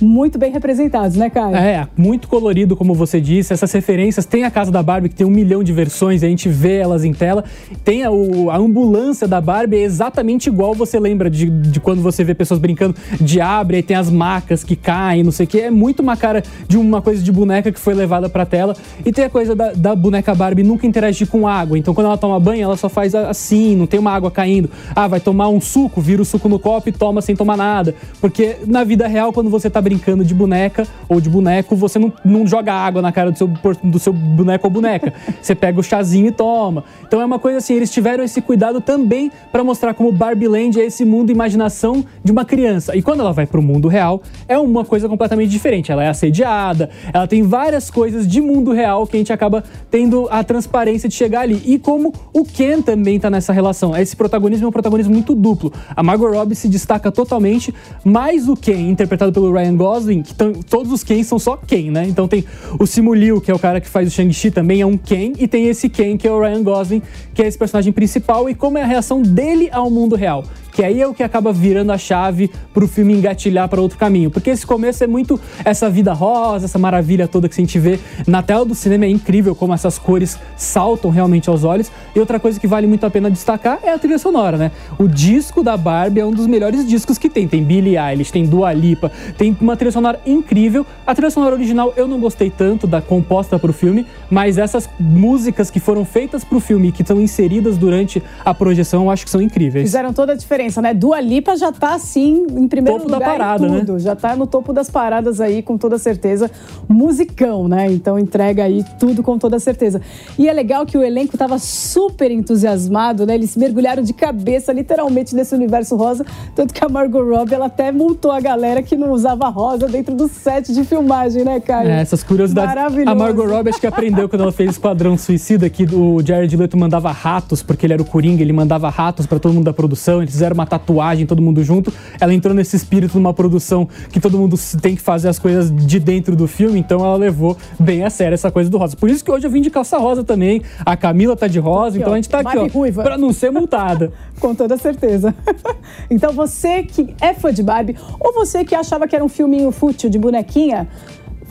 muito 0.01 0.38
bem 0.38 0.51
representados, 0.51 1.15
né, 1.15 1.29
Caio? 1.29 1.55
É, 1.55 1.88
muito 1.96 2.27
colorido, 2.27 2.75
como 2.75 2.93
você 2.93 3.22
disse. 3.22 3.53
Essas 3.53 3.72
referências. 3.72 4.25
Tem 4.25 4.43
a 4.43 4.51
casa 4.51 4.72
da 4.72 4.81
Barbie, 4.81 5.10
que 5.10 5.15
tem 5.15 5.25
um 5.25 5.31
milhão 5.31 5.63
de 5.63 5.72
versões, 5.72 6.24
a 6.24 6.27
gente 6.27 6.50
vê 6.50 6.77
elas 6.77 7.03
em 7.03 7.13
tela. 7.13 7.43
Tem 7.84 8.03
a, 8.03 8.10
a 8.10 8.58
ambulância 8.58 9.27
da 9.27 9.39
Barbie, 9.39 9.77
é 9.77 9.84
exatamente 9.84 10.48
igual 10.48 10.74
você 10.74 11.00
lembra 11.00 11.29
de, 11.29 11.50
de 11.50 11.79
quando 11.79 12.01
você 12.01 12.24
vê 12.24 12.34
pessoas 12.34 12.60
brincando 12.60 12.96
de 13.20 13.39
abre, 13.39 13.77
aí 13.77 13.84
tem 13.84 13.96
as 13.96 14.10
macas 14.10 14.63
que 14.63 14.75
caem, 14.75 15.24
não 15.24 15.31
sei 15.31 15.46
o 15.46 15.48
que. 15.48 15.60
É 15.60 15.72
muito 15.72 16.01
uma 16.01 16.17
cara 16.17 16.43
de 16.67 16.77
uma 16.77 17.01
coisa 17.01 17.22
de 17.22 17.31
boneca 17.31 17.72
que 17.72 17.79
foi 17.79 17.93
levada 17.93 18.29
pra 18.29 18.46
tela. 18.46 18.75
E 19.05 19.12
tem 19.12 19.25
a 19.25 19.29
coisa 19.29 19.55
da, 19.55 19.74
da 19.74 19.96
boneca 19.96 20.34
Barbie 20.34 20.63
nunca 20.63 20.88
interagir 20.88 21.27
com 21.27 21.48
água. 21.48 21.77
Então, 21.77 21.93
quando 21.93 22.08
ela 22.08 22.17
toma 22.17 22.39
banho, 22.39 22.63
ela 22.63 22.77
só 22.77 22.89
faz 22.89 23.13
assim, 23.13 23.75
não 23.75 23.88
tem 23.88 24.00
uma 24.00 24.12
água 24.12 24.31
caindo. 24.31 24.70
Ah, 24.96 25.08
vai 25.08 25.20
tomar 25.20 25.50
um 25.50 25.62
suco, 25.62 26.01
vira 26.01 26.22
o 26.22 26.25
suco 26.25 26.50
no 26.50 26.60
copo 26.60 26.89
e 26.89 26.91
toma 26.91 27.22
sem 27.22 27.36
tomar 27.36 27.58
nada. 27.58 27.96
Porque 28.20 28.58
na 28.65 28.84
vida 28.84 29.08
real, 29.08 29.31
quando 29.31 29.50
você 29.50 29.70
tá 29.70 29.81
brincando, 29.81 29.90
brincando 29.91 30.24
de 30.24 30.33
boneca 30.33 30.88
ou 31.10 31.19
de 31.19 31.29
boneco, 31.29 31.75
você 31.75 32.00
não, 32.00 32.13
não 32.24 32.48
joga 32.48 32.74
água 32.74 33.01
na 33.01 33.12
cara 33.12 33.29
do 33.29 33.38
seu, 33.38 33.48
do 33.83 34.00
seu 34.00 34.13
boneco 34.13 34.65
ou 34.67 34.71
boneca. 34.71 35.13
Você 35.41 35.53
pega 35.53 35.79
o 35.79 35.83
chazinho 35.83 36.27
e 36.27 36.31
toma. 36.31 36.86
Então 37.05 37.19
é 37.19 37.25
uma 37.25 37.39
coisa 37.39 37.57
assim, 37.57 37.74
eles 37.74 37.91
tiveram 37.91 38.24
esse 38.24 38.41
cuidado 38.41 38.79
também 38.79 39.29
para 39.51 39.63
mostrar 39.63 39.93
como 39.93 40.12
Barbie 40.12 40.48
Land 40.48 40.79
é 40.79 40.86
esse 40.86 41.03
mundo 41.03 41.31
imaginação 41.31 42.05
de 42.24 42.31
uma 42.31 42.45
criança. 42.45 42.95
E 42.95 43.01
quando 43.01 43.19
ela 43.19 43.33
vai 43.33 43.45
pro 43.45 43.62
mundo 43.62 43.89
real, 43.89 44.21
é 44.48 44.57
uma 44.57 44.86
coisa 44.86 45.10
completamente 45.10 45.50
diferente. 45.50 45.91
Ela 45.91 46.03
é 46.03 46.10
assediada, 46.10 46.89
ela 47.12 47.27
tem 47.27 47.43
várias 47.43 47.89
coisas 47.89 48.25
de 48.25 48.39
mundo 48.39 48.71
real 48.71 49.05
que 49.05 49.17
a 49.17 49.19
gente 49.19 49.33
acaba 49.33 49.63
tendo 49.89 50.27
a 50.31 50.43
transparência 50.43 51.10
de 51.10 51.15
chegar 51.15 51.41
ali. 51.41 51.62
E 51.65 51.77
como 51.77 52.13
o 52.33 52.45
Ken 52.45 52.81
também 52.81 53.19
tá 53.19 53.29
nessa 53.29 53.51
relação. 53.51 53.98
Esse 53.98 54.15
protagonismo 54.15 54.65
é 54.65 54.69
um 54.69 54.71
protagonismo 54.71 55.13
muito 55.13 55.36
duplo. 55.36 55.74
A 55.93 56.01
Margot 56.01 56.31
Robbie 56.31 56.55
se 56.55 56.69
destaca 56.69 57.12
totalmente, 57.12 57.74
mais 58.05 58.48
o 58.48 58.55
Ken, 58.55 58.89
interpretado 58.89 59.33
pelo 59.33 59.51
Ryan 59.51 59.75
Gosling, 59.81 60.21
que 60.21 60.35
todos 60.69 60.91
os 60.91 61.03
Ken 61.03 61.23
são 61.23 61.39
só 61.39 61.57
Ken, 61.57 61.89
né? 61.89 62.05
Então 62.07 62.27
tem 62.27 62.45
o 62.79 62.85
Simu 62.85 63.15
Liu, 63.15 63.41
que 63.41 63.50
é 63.50 63.53
o 63.53 63.57
cara 63.57 63.81
que 63.81 63.89
faz 63.89 64.07
o 64.07 64.11
Shang-Chi, 64.11 64.51
também 64.51 64.79
é 64.79 64.85
um 64.85 64.95
Ken, 64.95 65.33
e 65.39 65.47
tem 65.47 65.65
esse 65.65 65.89
Ken, 65.89 66.17
que 66.17 66.27
é 66.27 66.31
o 66.31 66.39
Ryan 66.39 66.61
Gosling, 66.61 67.01
que 67.33 67.41
é 67.41 67.47
esse 67.47 67.57
personagem 67.57 67.91
principal, 67.91 68.47
e 68.47 68.53
como 68.53 68.77
é 68.77 68.83
a 68.83 68.85
reação 68.85 69.23
dele 69.23 69.69
ao 69.71 69.89
mundo 69.89 70.15
real 70.15 70.43
que 70.71 70.83
aí 70.83 71.01
é 71.01 71.07
o 71.07 71.13
que 71.13 71.23
acaba 71.23 71.51
virando 71.51 71.91
a 71.91 71.97
chave 71.97 72.49
pro 72.73 72.87
filme 72.87 73.13
engatilhar 73.13 73.67
para 73.67 73.81
outro 73.81 73.97
caminho. 73.97 74.31
Porque 74.31 74.49
esse 74.49 74.65
começo 74.65 75.03
é 75.03 75.07
muito 75.07 75.39
essa 75.65 75.89
vida 75.89 76.13
rosa, 76.13 76.65
essa 76.65 76.79
maravilha 76.79 77.27
toda 77.27 77.49
que 77.49 77.55
a 77.59 77.63
gente 77.63 77.77
vê 77.77 77.99
na 78.25 78.41
tela 78.41 78.65
do 78.65 78.73
cinema. 78.73 79.05
É 79.05 79.09
incrível 79.09 79.53
como 79.53 79.73
essas 79.73 79.99
cores 79.99 80.39
saltam 80.55 81.11
realmente 81.11 81.49
aos 81.49 81.63
olhos. 81.63 81.91
E 82.15 82.19
outra 82.19 82.39
coisa 82.39 82.59
que 82.59 82.67
vale 82.67 82.87
muito 82.87 83.05
a 83.05 83.09
pena 83.09 83.29
destacar 83.29 83.79
é 83.83 83.91
a 83.91 83.99
trilha 83.99 84.17
sonora, 84.17 84.57
né? 84.57 84.71
O 84.97 85.07
disco 85.07 85.63
da 85.63 85.75
Barbie 85.75 86.21
é 86.21 86.25
um 86.25 86.31
dos 86.31 86.47
melhores 86.47 86.87
discos 86.87 87.17
que 87.17 87.29
tem. 87.29 87.47
Tem 87.47 87.63
Billie 87.63 87.97
Eilish, 87.97 88.31
tem 88.31 88.45
Dua 88.45 88.71
Lipa, 88.73 89.11
tem 89.37 89.55
uma 89.59 89.75
trilha 89.75 89.91
sonora 89.91 90.19
incrível. 90.25 90.85
A 91.05 91.13
trilha 91.13 91.31
sonora 91.31 91.55
original 91.55 91.93
eu 91.97 92.07
não 92.07 92.19
gostei 92.19 92.49
tanto 92.49 92.87
da 92.87 93.01
composta 93.01 93.59
pro 93.59 93.73
filme, 93.73 94.05
mas 94.29 94.57
essas 94.57 94.89
músicas 94.99 95.69
que 95.69 95.79
foram 95.79 96.05
feitas 96.05 96.43
pro 96.43 96.59
filme 96.59 96.89
e 96.89 96.91
que 96.91 97.01
estão 97.01 97.19
inseridas 97.19 97.77
durante 97.77 98.21
a 98.45 98.53
projeção, 98.53 99.03
eu 99.03 99.11
acho 99.11 99.25
que 99.25 99.31
são 99.31 99.41
incríveis. 99.41 99.83
Fizeram 99.83 100.13
toda 100.13 100.33
a 100.33 100.35
diferença 100.35 100.61
diferença, 100.62 100.82
né? 100.82 100.94
Dua 100.94 101.20
Lipa 101.20 101.56
já 101.56 101.72
tá 101.72 101.96
assim 101.96 102.46
em 102.51 102.68
primeiro 102.68 103.00
topo 103.00 103.12
lugar 103.12 103.20
da 103.20 103.25
parada, 103.25 103.68
tudo. 103.68 103.94
Né? 103.94 104.00
Já 104.00 104.15
tá 104.15 104.36
no 104.36 104.46
topo 104.46 104.72
das 104.72 104.89
paradas 104.89 105.41
aí, 105.41 105.62
com 105.62 105.77
toda 105.77 105.98
certeza. 105.98 106.50
Musicão, 106.88 107.68
né? 107.68 107.91
Então 107.91 108.20
entrega 108.20 108.63
aí 108.63 108.86
tudo 109.00 109.24
com 109.24 109.38
toda 109.38 109.60
certeza. 109.60 110.01
E 110.38 110.48
é 110.48 110.53
legal 110.53 110.86
que 110.86 110.98
o 110.98 111.03
elenco 111.03 111.38
tava 111.38 111.58
super 111.58 112.30
entusiasmado, 112.30 113.25
né? 113.25 113.34
Eles 113.34 113.56
mergulharam 113.56 114.03
de 114.03 114.13
cabeça, 114.13 114.72
literalmente, 114.72 115.36
nesse 115.36 115.56
universo 115.56 115.96
rosa. 115.96 116.25
Tanto 116.56 116.74
que 116.74 116.84
a 116.84 116.89
Margot 116.89 117.24
Robbie, 117.24 117.56
ela 117.56 117.65
até 117.65 117.91
multou 117.91 118.32
a 118.32 118.39
galera 118.39 118.84
que 118.84 118.96
não 118.96 119.12
usava 119.12 119.48
rosa 119.50 119.88
dentro 119.88 120.15
do 120.15 120.27
set 120.27 120.72
de 120.72 120.84
filmagem, 120.84 121.44
né, 121.44 121.60
Caio? 121.60 121.89
É, 121.89 122.01
essas 122.01 122.24
curiosidades. 122.24 122.75
Maravilhoso. 122.75 123.10
A 123.10 123.15
Margot 123.15 123.46
Robbie 123.46 123.70
acho 123.70 123.80
que 123.80 123.88
aprendeu 123.88 124.30
quando 124.30 124.41
ela 124.44 124.51
fez 124.51 124.72
Esquadrão 124.72 125.18
Suicida, 125.18 125.70
que 125.70 125.84
o 125.84 126.22
Jared 126.25 126.56
Leto 126.56 126.77
mandava 126.77 127.12
ratos, 127.12 127.63
porque 127.63 127.86
ele 127.86 127.94
era 127.94 128.01
o 128.01 128.06
Coringa, 128.06 128.41
ele 128.41 128.53
mandava 128.53 128.89
ratos 128.89 129.25
para 129.25 129.39
todo 129.39 129.53
mundo 129.53 129.65
da 129.65 129.74
produção, 129.74 130.22
eles 130.22 130.34
fizeram 130.34 130.50
fizeram 130.51 130.53
uma 130.53 130.65
tatuagem, 130.65 131.25
todo 131.25 131.41
mundo 131.41 131.63
junto. 131.63 131.91
Ela 132.20 132.34
entrou 132.34 132.53
nesse 132.53 132.75
espírito 132.75 133.17
numa 133.17 133.34
produção 133.34 133.88
que 134.12 134.20
todo 134.20 134.38
mundo 134.38 134.58
tem 134.81 134.96
que 134.96 135.01
fazer 135.01 135.29
as 135.29 135.39
coisas 135.39 135.74
de 135.74 136.00
dentro 136.00 136.36
do 136.36 136.48
filme, 136.48 136.79
então 136.79 137.00
ela 137.03 137.15
levou 137.15 137.58
bem 137.79 138.03
a 138.03 138.10
sério 138.10 138.34
essa 138.34 138.51
coisa 138.51 138.70
do 138.70 138.77
rosa. 138.77 138.96
Por 138.96 139.10
isso 139.10 139.24
que 139.24 139.31
hoje 139.31 139.48
eu 139.48 139.51
vim 139.51 139.62
de 139.62 139.70
calça 139.70 139.98
rosa 139.98 140.24
também. 140.24 140.62
A 140.86 140.96
Camila 140.96 141.36
tá 141.36 141.48
de 141.48 141.60
rosa, 141.60 141.89
aqui, 141.89 142.00
então 142.00 142.12
ó, 142.12 142.13
a 142.13 142.17
gente 142.17 142.29
tá 142.29 142.39
aqui, 142.39 142.58
ó, 142.58 142.67
ruiva. 142.67 143.03
pra 143.03 143.17
não 143.17 143.34
ser 143.34 143.51
multada. 143.51 144.12
Com 144.39 144.53
toda 144.53 144.77
certeza. 144.77 145.34
então 146.10 146.34
você 146.34 146.84
que 146.84 147.15
é 147.22 147.34
fã 147.34 147.53
de 147.53 147.63
Barbie, 147.63 147.96
ou 148.20 148.34
você 148.34 148.65
que 148.65 148.75
achava 148.75 149.08
que 149.08 149.15
era 149.15 149.24
um 149.24 149.29
filminho 149.29 149.72
fútil 149.72 150.10
de 150.10 150.17
bonequinha, 150.17 150.88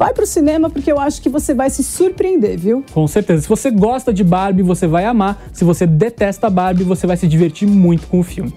vai 0.00 0.14
pro 0.14 0.26
cinema 0.26 0.70
porque 0.70 0.90
eu 0.90 0.98
acho 0.98 1.20
que 1.20 1.28
você 1.28 1.52
vai 1.52 1.68
se 1.68 1.84
surpreender, 1.84 2.58
viu? 2.58 2.82
Com 2.90 3.06
certeza. 3.06 3.42
Se 3.42 3.48
você 3.48 3.70
gosta 3.70 4.14
de 4.14 4.24
Barbie, 4.24 4.62
você 4.62 4.86
vai 4.86 5.04
amar. 5.04 5.42
Se 5.52 5.62
você 5.62 5.86
detesta 5.86 6.48
Barbie, 6.48 6.84
você 6.84 7.06
vai 7.06 7.18
se 7.18 7.28
divertir 7.28 7.68
muito 7.68 8.06
com 8.06 8.18
o 8.18 8.22
filme. 8.22 8.50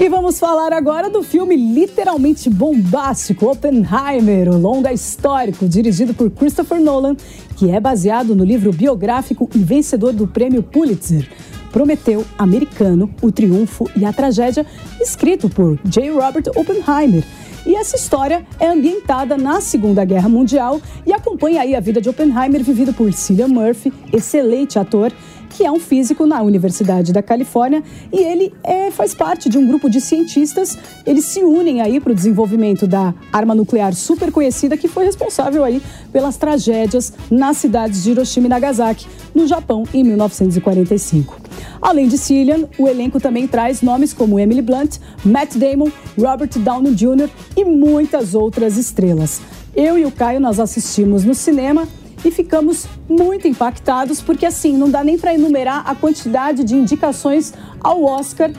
E 0.00 0.08
vamos 0.08 0.40
falar 0.40 0.72
agora 0.72 1.10
do 1.10 1.22
filme 1.22 1.54
literalmente 1.54 2.48
bombástico 2.48 3.50
Oppenheimer, 3.50 4.48
o 4.48 4.56
longa 4.56 4.90
histórico 4.90 5.68
dirigido 5.68 6.14
por 6.14 6.30
Christopher 6.30 6.80
Nolan, 6.80 7.14
que 7.54 7.70
é 7.70 7.78
baseado 7.78 8.34
no 8.34 8.42
livro 8.42 8.72
biográfico 8.72 9.46
e 9.54 9.58
vencedor 9.58 10.14
do 10.14 10.26
prêmio 10.26 10.62
Pulitzer. 10.62 11.28
Prometeu 11.70 12.24
Americano, 12.38 13.10
o 13.20 13.30
Triunfo 13.30 13.90
e 13.94 14.06
a 14.06 14.10
Tragédia, 14.10 14.64
escrito 14.98 15.50
por 15.50 15.78
J. 15.84 16.08
Robert 16.08 16.44
Oppenheimer. 16.56 17.22
E 17.66 17.74
essa 17.74 17.94
história 17.94 18.46
é 18.58 18.68
ambientada 18.68 19.36
na 19.36 19.60
Segunda 19.60 20.02
Guerra 20.02 20.30
Mundial 20.30 20.80
e 21.04 21.12
acompanha 21.12 21.60
aí 21.60 21.74
a 21.74 21.80
vida 21.80 22.00
de 22.00 22.08
Oppenheimer, 22.08 22.64
vivido 22.64 22.94
por 22.94 23.12
Cillian 23.12 23.48
Murphy, 23.48 23.92
excelente 24.14 24.78
ator, 24.78 25.12
que 25.50 25.64
é 25.64 25.70
um 25.70 25.78
físico 25.78 26.24
na 26.24 26.40
Universidade 26.40 27.12
da 27.12 27.22
Califórnia 27.22 27.82
e 28.12 28.18
ele 28.18 28.54
é, 28.62 28.90
faz 28.90 29.12
parte 29.12 29.48
de 29.48 29.58
um 29.58 29.66
grupo 29.66 29.90
de 29.90 30.00
cientistas. 30.00 30.78
Eles 31.04 31.26
se 31.26 31.42
unem 31.42 31.80
aí 31.80 32.00
para 32.00 32.12
o 32.12 32.14
desenvolvimento 32.14 32.86
da 32.86 33.12
arma 33.32 33.54
nuclear 33.54 33.94
super 33.94 34.32
conhecida 34.32 34.76
que 34.76 34.88
foi 34.88 35.04
responsável 35.04 35.64
aí 35.64 35.82
pelas 36.12 36.36
tragédias 36.36 37.12
nas 37.30 37.56
cidades 37.58 38.02
de 38.02 38.12
Hiroshima 38.12 38.46
e 38.46 38.50
Nagasaki, 38.50 39.06
no 39.34 39.46
Japão, 39.46 39.84
em 39.92 40.02
1945. 40.04 41.38
Além 41.82 42.08
de 42.08 42.16
Cillian, 42.16 42.68
o 42.78 42.88
elenco 42.88 43.20
também 43.20 43.46
traz 43.46 43.82
nomes 43.82 44.12
como 44.12 44.38
Emily 44.38 44.62
Blunt, 44.62 44.98
Matt 45.24 45.56
Damon, 45.56 45.90
Robert 46.18 46.50
Downey 46.56 46.94
Jr. 46.94 47.28
e 47.56 47.64
muitas 47.64 48.34
outras 48.34 48.76
estrelas. 48.76 49.40
Eu 49.74 49.98
e 49.98 50.04
o 50.04 50.10
Caio 50.10 50.40
nós 50.40 50.58
assistimos 50.58 51.24
no 51.24 51.34
cinema 51.34 51.86
e 52.24 52.30
ficamos 52.30 52.86
muito 53.08 53.48
impactados, 53.48 54.20
porque 54.20 54.46
assim, 54.46 54.76
não 54.76 54.90
dá 54.90 55.02
nem 55.02 55.18
para 55.18 55.34
enumerar 55.34 55.82
a 55.88 55.94
quantidade 55.94 56.64
de 56.64 56.74
indicações 56.74 57.52
ao 57.80 58.04
Oscar 58.04 58.50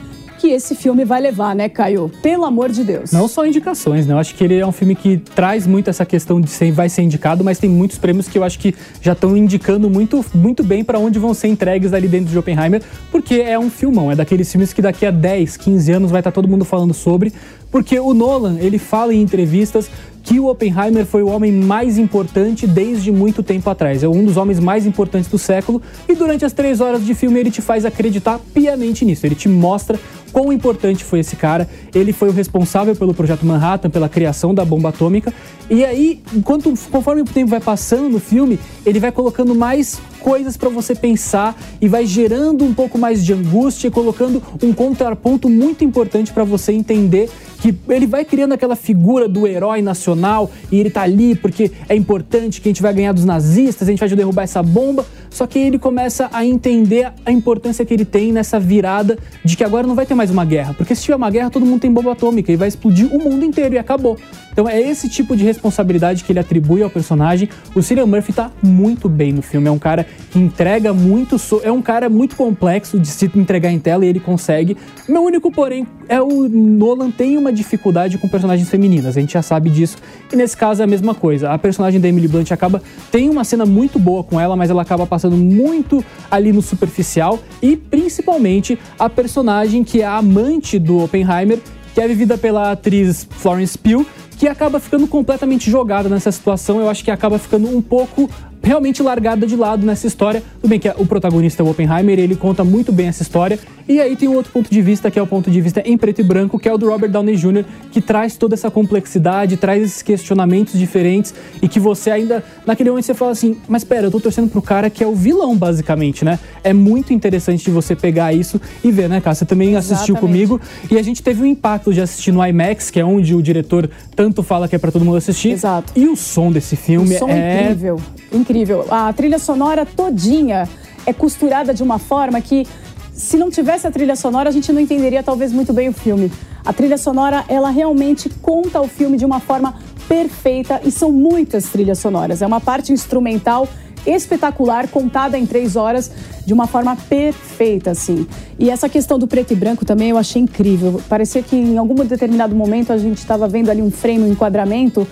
que 0.42 0.48
esse 0.48 0.74
filme 0.74 1.04
vai 1.04 1.20
levar, 1.20 1.54
né, 1.54 1.68
Caio? 1.68 2.10
Pelo 2.20 2.44
amor 2.44 2.72
de 2.72 2.82
Deus. 2.82 3.12
Não 3.12 3.28
só 3.28 3.46
indicações, 3.46 4.08
né? 4.08 4.12
Eu 4.12 4.18
acho 4.18 4.34
que 4.34 4.42
ele 4.42 4.58
é 4.58 4.66
um 4.66 4.72
filme 4.72 4.96
que 4.96 5.16
traz 5.16 5.68
muito 5.68 5.88
essa 5.88 6.04
questão 6.04 6.40
de 6.40 6.50
ser 6.50 6.72
vai 6.72 6.88
ser 6.88 7.02
indicado, 7.02 7.44
mas 7.44 7.58
tem 7.58 7.70
muitos 7.70 7.96
prêmios 7.96 8.26
que 8.26 8.38
eu 8.38 8.42
acho 8.42 8.58
que 8.58 8.74
já 9.00 9.12
estão 9.12 9.36
indicando 9.36 9.88
muito, 9.88 10.24
muito 10.34 10.64
bem 10.64 10.82
para 10.82 10.98
onde 10.98 11.16
vão 11.16 11.32
ser 11.32 11.46
entregues 11.46 11.92
ali 11.92 12.08
dentro 12.08 12.32
de 12.32 12.36
Oppenheimer, 12.36 12.82
porque 13.12 13.36
é 13.36 13.56
um 13.56 13.70
filmão, 13.70 14.10
é 14.10 14.16
daqueles 14.16 14.50
filmes 14.50 14.72
que 14.72 14.82
daqui 14.82 15.06
a 15.06 15.12
10, 15.12 15.56
15 15.58 15.92
anos 15.92 16.10
vai 16.10 16.18
estar 16.18 16.32
tá 16.32 16.34
todo 16.34 16.48
mundo 16.48 16.64
falando 16.64 16.92
sobre, 16.92 17.32
porque 17.70 18.00
o 18.00 18.12
Nolan, 18.12 18.58
ele 18.58 18.78
fala 18.78 19.14
em 19.14 19.22
entrevistas 19.22 19.88
que 20.22 20.38
o 20.38 20.46
Oppenheimer 20.46 21.04
foi 21.04 21.22
o 21.22 21.28
homem 21.28 21.50
mais 21.50 21.98
importante 21.98 22.66
desde 22.66 23.10
muito 23.10 23.42
tempo 23.42 23.68
atrás. 23.68 24.02
É 24.02 24.08
um 24.08 24.24
dos 24.24 24.36
homens 24.36 24.60
mais 24.60 24.86
importantes 24.86 25.28
do 25.28 25.38
século 25.38 25.82
e 26.08 26.14
durante 26.14 26.44
as 26.44 26.52
três 26.52 26.80
horas 26.80 27.04
de 27.04 27.14
filme 27.14 27.40
ele 27.40 27.50
te 27.50 27.60
faz 27.60 27.84
acreditar 27.84 28.38
piamente 28.54 29.04
nisso. 29.04 29.26
Ele 29.26 29.34
te 29.34 29.48
mostra 29.48 29.98
quão 30.32 30.52
importante 30.52 31.04
foi 31.04 31.20
esse 31.20 31.36
cara. 31.36 31.68
Ele 31.94 32.12
foi 32.12 32.28
o 32.28 32.32
responsável 32.32 32.94
pelo 32.94 33.12
projeto 33.12 33.44
Manhattan, 33.44 33.90
pela 33.90 34.08
criação 34.08 34.54
da 34.54 34.64
bomba 34.64 34.88
atômica. 34.90 35.32
E 35.68 35.84
aí, 35.84 36.20
enquanto, 36.32 36.72
conforme 36.90 37.22
o 37.22 37.24
tempo 37.24 37.50
vai 37.50 37.60
passando 37.60 38.08
no 38.08 38.20
filme, 38.20 38.58
ele 38.86 39.00
vai 39.00 39.12
colocando 39.12 39.54
mais 39.54 40.00
coisas 40.22 40.56
para 40.56 40.68
você 40.68 40.94
pensar 40.94 41.60
e 41.80 41.88
vai 41.88 42.06
gerando 42.06 42.64
um 42.64 42.72
pouco 42.72 42.96
mais 42.96 43.24
de 43.24 43.32
angústia, 43.32 43.90
colocando 43.90 44.40
um 44.62 44.72
contraponto 44.72 45.50
muito 45.50 45.84
importante 45.84 46.32
para 46.32 46.44
você 46.44 46.72
entender 46.72 47.28
que 47.60 47.74
ele 47.88 48.06
vai 48.06 48.24
criando 48.24 48.52
aquela 48.52 48.74
figura 48.74 49.28
do 49.28 49.46
herói 49.46 49.82
nacional 49.82 50.50
e 50.70 50.78
ele 50.78 50.90
tá 50.90 51.02
ali 51.02 51.34
porque 51.34 51.70
é 51.88 51.94
importante 51.94 52.60
que 52.60 52.68
a 52.68 52.70
gente 52.70 52.82
vai 52.82 52.94
ganhar 52.94 53.12
dos 53.12 53.24
nazistas, 53.24 53.88
a 53.88 53.90
gente 53.90 54.00
vai 54.00 54.08
derrubar 54.08 54.42
essa 54.42 54.62
bomba. 54.62 55.04
Só 55.30 55.46
que 55.46 55.58
ele 55.58 55.78
começa 55.78 56.28
a 56.32 56.44
entender 56.44 57.10
a 57.24 57.32
importância 57.32 57.84
que 57.84 57.94
ele 57.94 58.04
tem 58.04 58.32
nessa 58.32 58.60
virada 58.60 59.18
de 59.44 59.56
que 59.56 59.64
agora 59.64 59.86
não 59.86 59.94
vai 59.94 60.04
ter 60.04 60.14
mais 60.14 60.30
uma 60.30 60.44
guerra, 60.44 60.74
porque 60.74 60.94
se 60.94 61.02
tiver 61.02 61.16
uma 61.16 61.30
guerra 61.30 61.50
todo 61.50 61.64
mundo 61.64 61.80
tem 61.80 61.90
bomba 61.90 62.12
atômica 62.12 62.52
e 62.52 62.56
vai 62.56 62.68
explodir 62.68 63.06
o 63.14 63.18
mundo 63.18 63.44
inteiro 63.44 63.74
e 63.74 63.78
acabou. 63.78 64.18
Então 64.52 64.68
é 64.68 64.80
esse 64.80 65.08
tipo 65.08 65.34
de 65.34 65.44
responsabilidade 65.44 66.22
que 66.24 66.32
ele 66.32 66.38
atribui 66.38 66.82
ao 66.82 66.90
personagem. 66.90 67.48
O 67.74 67.82
Cillian 67.82 68.06
Murphy 68.06 68.32
tá 68.32 68.50
muito 68.62 69.08
bem 69.08 69.32
no 69.32 69.42
filme, 69.42 69.68
é 69.68 69.70
um 69.70 69.78
cara 69.78 70.06
que 70.30 70.38
entrega 70.38 70.92
muito, 70.92 71.38
so... 71.38 71.60
é 71.64 71.72
um 71.72 71.82
cara 71.82 72.08
muito 72.08 72.36
complexo 72.36 72.98
de 72.98 73.08
se 73.08 73.30
entregar 73.34 73.70
em 73.70 73.78
tela 73.78 74.04
e 74.04 74.08
ele 74.08 74.20
consegue. 74.20 74.76
Meu 75.08 75.22
único 75.22 75.50
porém 75.50 75.86
é 76.08 76.20
o 76.20 76.48
Nolan 76.48 77.10
tem 77.10 77.36
uma 77.36 77.52
dificuldade 77.52 78.18
com 78.18 78.28
personagens 78.28 78.68
femininas, 78.68 79.16
a 79.16 79.20
gente 79.20 79.32
já 79.32 79.42
sabe 79.42 79.70
disso. 79.70 79.96
E 80.30 80.36
nesse 80.36 80.56
caso 80.56 80.82
é 80.82 80.84
a 80.84 80.86
mesma 80.86 81.14
coisa. 81.14 81.50
A 81.50 81.58
personagem 81.58 82.00
da 82.00 82.08
Emily 82.08 82.28
Blunt 82.28 82.50
acaba 82.52 82.82
tem 83.10 83.30
uma 83.30 83.44
cena 83.44 83.64
muito 83.64 83.98
boa 83.98 84.22
com 84.22 84.38
ela, 84.38 84.54
mas 84.54 84.70
ela 84.70 84.82
acaba 84.82 85.06
passando 85.06 85.36
muito 85.36 86.04
ali 86.30 86.52
no 86.52 86.60
superficial 86.62 87.38
e 87.62 87.76
principalmente 87.76 88.78
a 88.98 89.08
personagem 89.08 89.82
que 89.82 90.02
é 90.02 90.04
a 90.04 90.16
amante 90.16 90.78
do 90.78 91.02
Oppenheimer, 91.02 91.58
que 91.94 92.00
é 92.00 92.08
vivida 92.08 92.38
pela 92.38 92.72
atriz 92.72 93.26
Florence 93.30 93.76
Pugh, 93.76 94.06
que 94.42 94.48
acaba 94.48 94.80
ficando 94.80 95.06
completamente 95.06 95.70
jogada 95.70 96.08
nessa 96.08 96.32
situação. 96.32 96.80
Eu 96.80 96.88
acho 96.88 97.04
que 97.04 97.12
acaba 97.12 97.38
ficando 97.38 97.68
um 97.68 97.80
pouco 97.80 98.28
realmente 98.62 99.02
largada 99.02 99.46
de 99.46 99.56
lado 99.56 99.84
nessa 99.84 100.06
história. 100.06 100.42
Tudo 100.60 100.70
bem 100.70 100.78
que 100.78 100.88
o 100.96 101.06
protagonista 101.06 101.62
é 101.62 101.66
o 101.66 101.70
Oppenheimer, 101.70 102.18
ele 102.18 102.36
conta 102.36 102.62
muito 102.62 102.92
bem 102.92 103.08
essa 103.08 103.22
história. 103.22 103.58
E 103.88 104.00
aí 104.00 104.16
tem 104.16 104.28
um 104.28 104.36
outro 104.36 104.52
ponto 104.52 104.70
de 104.70 104.80
vista, 104.80 105.10
que 105.10 105.18
é 105.18 105.22
o 105.22 105.26
ponto 105.26 105.50
de 105.50 105.60
vista 105.60 105.82
em 105.84 105.98
preto 105.98 106.20
e 106.20 106.24
branco, 106.24 106.58
que 106.58 106.68
é 106.68 106.72
o 106.72 106.78
do 106.78 106.88
Robert 106.88 107.10
Downey 107.10 107.36
Jr., 107.36 107.64
que 107.90 108.00
traz 108.00 108.36
toda 108.36 108.54
essa 108.54 108.70
complexidade, 108.70 109.56
traz 109.56 109.82
esses 109.82 110.02
questionamentos 110.02 110.78
diferentes 110.78 111.34
e 111.60 111.68
que 111.68 111.80
você 111.80 112.10
ainda, 112.10 112.44
naquele 112.64 112.90
momento 112.90 113.06
você 113.06 113.14
fala 113.14 113.32
assim, 113.32 113.56
mas 113.68 113.82
pera, 113.82 114.06
eu 114.06 114.10
tô 114.10 114.20
torcendo 114.20 114.48
pro 114.48 114.62
cara 114.62 114.88
que 114.88 115.02
é 115.02 115.06
o 115.06 115.14
vilão, 115.14 115.56
basicamente, 115.56 116.24
né? 116.24 116.38
É 116.62 116.72
muito 116.72 117.12
interessante 117.12 117.64
de 117.64 117.70
você 117.70 117.96
pegar 117.96 118.32
isso 118.32 118.60
e 118.84 118.92
ver, 118.92 119.08
né, 119.08 119.20
cara? 119.20 119.34
Você 119.34 119.44
também 119.44 119.70
Exatamente. 119.70 119.94
assistiu 119.94 120.16
comigo 120.16 120.60
e 120.90 120.96
a 120.96 121.02
gente 121.02 121.22
teve 121.22 121.42
um 121.42 121.46
impacto 121.46 121.92
de 121.92 122.00
assistir 122.00 122.30
no 122.30 122.44
IMAX, 122.46 122.90
que 122.90 123.00
é 123.00 123.04
onde 123.04 123.34
o 123.34 123.42
diretor 123.42 123.90
tanto 124.14 124.42
fala 124.42 124.68
que 124.68 124.76
é 124.76 124.78
para 124.78 124.92
todo 124.92 125.04
mundo 125.04 125.16
assistir. 125.16 125.50
Exato. 125.50 125.92
E 125.96 126.06
o 126.06 126.14
som 126.14 126.52
desse 126.52 126.76
filme 126.76 127.16
o 127.16 127.18
som 127.18 127.28
é 127.28 127.64
incrível. 127.64 128.00
Incrível. 128.32 128.51
A 128.90 129.12
trilha 129.12 129.38
sonora 129.38 129.86
todinha 129.86 130.68
é 131.06 131.12
costurada 131.12 131.72
de 131.72 131.82
uma 131.82 131.98
forma 131.98 132.40
que 132.40 132.66
se 133.12 133.36
não 133.36 133.50
tivesse 133.50 133.86
a 133.86 133.90
trilha 133.90 134.16
sonora, 134.16 134.48
a 134.48 134.52
gente 134.52 134.72
não 134.72 134.80
entenderia 134.80 135.22
talvez 135.22 135.52
muito 135.52 135.72
bem 135.72 135.88
o 135.88 135.92
filme. 135.92 136.30
A 136.64 136.72
trilha 136.72 136.96
sonora, 136.96 137.44
ela 137.48 137.70
realmente 137.70 138.28
conta 138.40 138.80
o 138.80 138.88
filme 138.88 139.16
de 139.16 139.24
uma 139.24 139.40
forma 139.40 139.74
perfeita 140.08 140.80
e 140.84 140.90
são 140.90 141.10
muitas 141.10 141.66
trilhas 141.66 141.98
sonoras. 141.98 142.42
É 142.42 142.46
uma 142.46 142.60
parte 142.60 142.92
instrumental 142.92 143.68
espetacular, 144.06 144.88
contada 144.88 145.38
em 145.38 145.46
três 145.46 145.76
horas 145.76 146.10
de 146.44 146.52
uma 146.52 146.66
forma 146.66 146.96
perfeita, 146.96 147.92
assim. 147.92 148.26
E 148.58 148.68
essa 148.68 148.88
questão 148.88 149.18
do 149.18 149.26
preto 149.26 149.52
e 149.52 149.56
branco 149.56 149.84
também 149.84 150.10
eu 150.10 150.18
achei 150.18 150.42
incrível. 150.42 151.00
Parecia 151.08 151.42
que 151.42 151.56
em 151.56 151.78
algum 151.78 151.94
determinado 152.04 152.54
momento 152.54 152.92
a 152.92 152.98
gente 152.98 153.18
estava 153.18 153.46
vendo 153.46 153.70
ali 153.70 153.80
um 153.80 153.90
frame, 153.90 154.24
um 154.24 154.32
enquadramento 154.32 155.06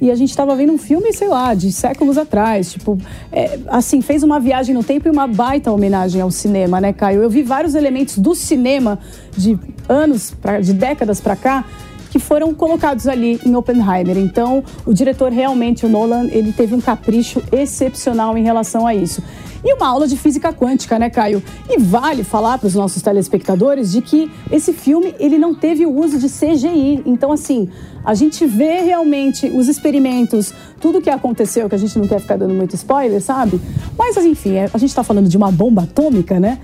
e 0.00 0.10
a 0.10 0.14
gente 0.14 0.30
estava 0.30 0.54
vendo 0.54 0.72
um 0.72 0.78
filme, 0.78 1.12
sei 1.12 1.28
lá, 1.28 1.54
de 1.54 1.72
séculos 1.72 2.18
atrás. 2.18 2.72
Tipo, 2.72 2.98
é, 3.32 3.58
assim, 3.68 4.02
fez 4.02 4.22
uma 4.22 4.38
viagem 4.38 4.74
no 4.74 4.84
tempo 4.84 5.08
e 5.08 5.10
uma 5.10 5.26
baita 5.26 5.72
homenagem 5.72 6.20
ao 6.20 6.30
cinema, 6.30 6.80
né, 6.80 6.92
Caio? 6.92 7.22
Eu 7.22 7.30
vi 7.30 7.42
vários 7.42 7.74
elementos 7.74 8.18
do 8.18 8.34
cinema 8.34 8.98
de 9.36 9.58
anos, 9.88 10.32
pra, 10.40 10.60
de 10.60 10.74
décadas 10.74 11.20
para 11.20 11.34
cá, 11.34 11.64
que 12.10 12.18
foram 12.18 12.54
colocados 12.54 13.08
ali 13.08 13.40
em 13.44 13.54
Oppenheimer. 13.56 14.18
Então, 14.18 14.62
o 14.84 14.92
diretor 14.92 15.32
realmente, 15.32 15.86
o 15.86 15.88
Nolan, 15.88 16.28
ele 16.30 16.52
teve 16.52 16.74
um 16.74 16.80
capricho 16.80 17.42
excepcional 17.50 18.36
em 18.36 18.44
relação 18.44 18.86
a 18.86 18.94
isso. 18.94 19.22
E 19.66 19.74
uma 19.74 19.88
aula 19.88 20.06
de 20.06 20.16
física 20.16 20.52
quântica, 20.52 20.96
né, 20.96 21.10
Caio? 21.10 21.42
E 21.68 21.76
vale 21.76 22.22
falar 22.22 22.56
para 22.56 22.68
os 22.68 22.74
nossos 22.76 23.02
telespectadores 23.02 23.90
de 23.90 24.00
que 24.00 24.30
esse 24.48 24.72
filme 24.72 25.12
ele 25.18 25.38
não 25.38 25.52
teve 25.52 25.84
o 25.84 25.92
uso 25.92 26.20
de 26.20 26.28
CGI. 26.28 27.02
Então, 27.04 27.32
assim, 27.32 27.68
a 28.04 28.14
gente 28.14 28.46
vê 28.46 28.82
realmente 28.82 29.48
os 29.48 29.66
experimentos, 29.66 30.54
tudo 30.80 31.00
que 31.00 31.10
aconteceu, 31.10 31.68
que 31.68 31.74
a 31.74 31.78
gente 31.78 31.98
não 31.98 32.06
quer 32.06 32.20
ficar 32.20 32.36
dando 32.36 32.54
muito 32.54 32.76
spoiler, 32.76 33.20
sabe? 33.20 33.60
Mas, 33.98 34.16
enfim, 34.18 34.54
é, 34.54 34.70
a 34.72 34.78
gente 34.78 34.90
está 34.90 35.02
falando 35.02 35.28
de 35.28 35.36
uma 35.36 35.50
bomba 35.50 35.82
atômica, 35.82 36.38
né? 36.38 36.60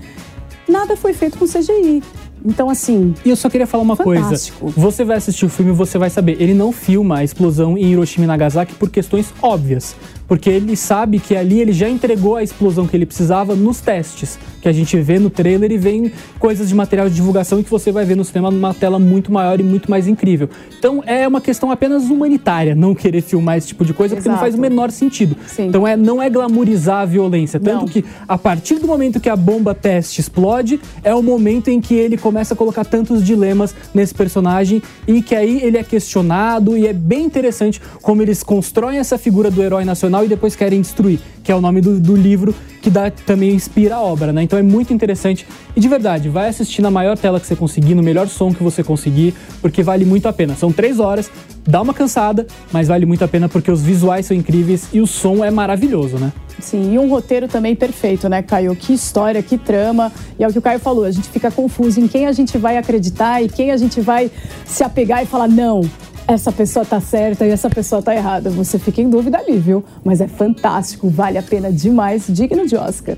Nada 0.65 0.95
foi 0.95 1.11
feito 1.11 1.37
com 1.37 1.45
CGI. 1.45 2.01
Então, 2.45 2.69
assim. 2.69 3.13
E 3.25 3.29
eu 3.29 3.35
só 3.35 3.49
queria 3.49 3.67
falar 3.67 3.83
uma 3.83 3.97
fantástico. 3.97 4.59
coisa. 4.59 4.79
Você 4.79 5.03
vai 5.03 5.17
assistir 5.17 5.45
o 5.45 5.49
filme 5.49 5.71
e 5.71 5.75
você 5.75 5.97
vai 5.97 6.09
saber. 6.09 6.41
Ele 6.41 6.53
não 6.53 6.71
filma 6.71 7.17
a 7.17 7.23
explosão 7.23 7.77
em 7.77 7.91
Hiroshima 7.91 8.23
e 8.23 8.27
Nagasaki 8.27 8.73
por 8.75 8.89
questões 8.89 9.33
óbvias 9.41 9.93
porque 10.33 10.49
ele 10.49 10.75
sabe 10.75 11.19
que 11.19 11.35
ali 11.35 11.61
ele 11.61 11.71
já 11.71 11.87
entregou 11.87 12.35
a 12.35 12.41
explosão 12.41 12.87
que 12.87 12.97
ele 12.97 13.05
precisava 13.05 13.55
nos 13.55 13.79
testes, 13.79 14.39
que 14.63 14.67
a 14.67 14.71
gente 14.71 14.99
vê 14.99 15.19
no 15.19 15.29
trailer 15.29 15.71
e 15.71 15.77
vem 15.77 16.11
coisas 16.39 16.67
de 16.67 16.73
material 16.73 17.07
de 17.07 17.13
divulgação 17.13 17.61
que 17.61 17.69
você 17.69 17.91
vai 17.91 18.03
ver 18.03 18.17
no 18.17 18.25
cinema 18.25 18.49
numa 18.49 18.73
tela 18.73 18.97
muito 18.97 19.31
maior 19.31 19.59
e 19.59 19.63
muito 19.63 19.91
mais 19.91 20.07
incrível. 20.07 20.49
Então 20.79 21.03
é 21.05 21.27
uma 21.27 21.39
questão 21.39 21.69
apenas 21.69 22.05
humanitária 22.05 22.73
não 22.73 22.95
querer 22.95 23.21
filmar 23.21 23.59
esse 23.59 23.67
tipo 23.67 23.85
de 23.85 23.93
coisa, 23.93 24.15
Exato. 24.15 24.23
porque 24.23 24.33
não 24.33 24.39
faz 24.39 24.55
o 24.55 24.57
menor 24.57 24.89
sentido. 24.89 25.37
Sim. 25.45 25.67
Então 25.67 25.87
é, 25.87 25.95
não 25.95 26.19
é 26.19 26.31
glamorizar 26.31 27.01
a 27.01 27.05
violência, 27.05 27.59
tanto 27.59 27.81
não. 27.81 27.87
que 27.87 28.03
a 28.27 28.35
partir 28.35 28.79
do 28.79 28.87
momento 28.87 29.19
que 29.19 29.29
a 29.29 29.35
bomba 29.35 29.75
teste 29.75 30.19
explode, 30.19 30.81
é 31.03 31.13
o 31.13 31.21
momento 31.21 31.67
em 31.67 31.79
que 31.79 31.93
ele 31.93 32.17
começa 32.17 32.55
a 32.55 32.57
colocar 32.57 32.85
tantos 32.85 33.23
dilemas 33.23 33.75
nesse 33.93 34.15
personagem 34.15 34.81
e 35.07 35.21
que 35.21 35.35
aí 35.35 35.61
ele 35.61 35.77
é 35.77 35.83
questionado 35.83 36.75
e 36.75 36.87
é 36.87 36.93
bem 36.93 37.23
interessante 37.23 37.79
como 38.01 38.23
eles 38.23 38.41
constroem 38.41 38.97
essa 38.97 39.15
figura 39.15 39.51
do 39.51 39.61
herói 39.61 39.85
nacional 39.85 40.22
e 40.25 40.27
depois 40.27 40.55
querem 40.55 40.81
destruir, 40.81 41.19
que 41.43 41.51
é 41.51 41.55
o 41.55 41.61
nome 41.61 41.81
do, 41.81 41.99
do 41.99 42.15
livro 42.15 42.53
que 42.81 42.89
dá, 42.89 43.09
também 43.09 43.51
inspira 43.51 43.95
a 43.95 44.01
obra, 44.01 44.33
né? 44.33 44.43
Então 44.43 44.59
é 44.59 44.61
muito 44.61 44.93
interessante 44.93 45.47
e 45.73 45.79
de 45.79 45.87
verdade, 45.87 46.27
vai 46.27 46.49
assistir 46.49 46.81
na 46.81 46.91
maior 46.91 47.17
tela 47.17 47.39
que 47.39 47.47
você 47.47 47.55
conseguir, 47.55 47.95
no 47.95 48.03
melhor 48.03 48.27
som 48.27 48.53
que 48.53 48.61
você 48.61 48.83
conseguir, 48.83 49.33
porque 49.61 49.81
vale 49.81 50.03
muito 50.03 50.27
a 50.27 50.33
pena. 50.33 50.53
São 50.53 50.71
três 50.71 50.99
horas, 50.99 51.31
dá 51.65 51.81
uma 51.81 51.93
cansada, 51.93 52.45
mas 52.73 52.89
vale 52.89 53.05
muito 53.05 53.23
a 53.23 53.27
pena 53.27 53.47
porque 53.47 53.71
os 53.71 53.81
visuais 53.81 54.25
são 54.25 54.35
incríveis 54.35 54.89
e 54.91 54.99
o 54.99 55.07
som 55.07 55.45
é 55.45 55.49
maravilhoso, 55.49 56.17
né? 56.17 56.33
Sim, 56.59 56.93
e 56.93 56.99
um 56.99 57.09
roteiro 57.09 57.47
também 57.47 57.75
perfeito, 57.75 58.27
né, 58.27 58.41
Caio? 58.41 58.75
Que 58.75 58.93
história, 58.93 59.41
que 59.41 59.57
trama. 59.57 60.11
E 60.37 60.43
é 60.43 60.47
o 60.47 60.51
que 60.51 60.59
o 60.59 60.61
Caio 60.61 60.79
falou, 60.79 61.05
a 61.05 61.11
gente 61.11 61.29
fica 61.29 61.49
confuso 61.49 61.99
em 61.99 62.07
quem 62.07 62.27
a 62.27 62.31
gente 62.31 62.57
vai 62.57 62.77
acreditar 62.77 63.41
e 63.41 63.47
quem 63.47 63.71
a 63.71 63.77
gente 63.77 64.01
vai 64.01 64.29
se 64.65 64.83
apegar 64.83 65.23
e 65.23 65.25
falar, 65.25 65.47
não, 65.47 65.81
essa 66.27 66.51
pessoa 66.51 66.85
tá 66.85 66.99
certa 66.99 67.45
e 67.45 67.49
essa 67.49 67.69
pessoa 67.69 68.01
tá 68.01 68.15
errada. 68.15 68.49
Você 68.49 68.79
fica 68.79 69.01
em 69.01 69.09
dúvida 69.09 69.37
ali, 69.37 69.57
viu? 69.57 69.83
Mas 70.03 70.21
é 70.21 70.27
fantástico, 70.27 71.09
vale 71.09 71.37
a 71.37 71.43
pena 71.43 71.71
demais, 71.71 72.25
digno 72.29 72.65
de 72.65 72.75
Oscar. 72.75 73.17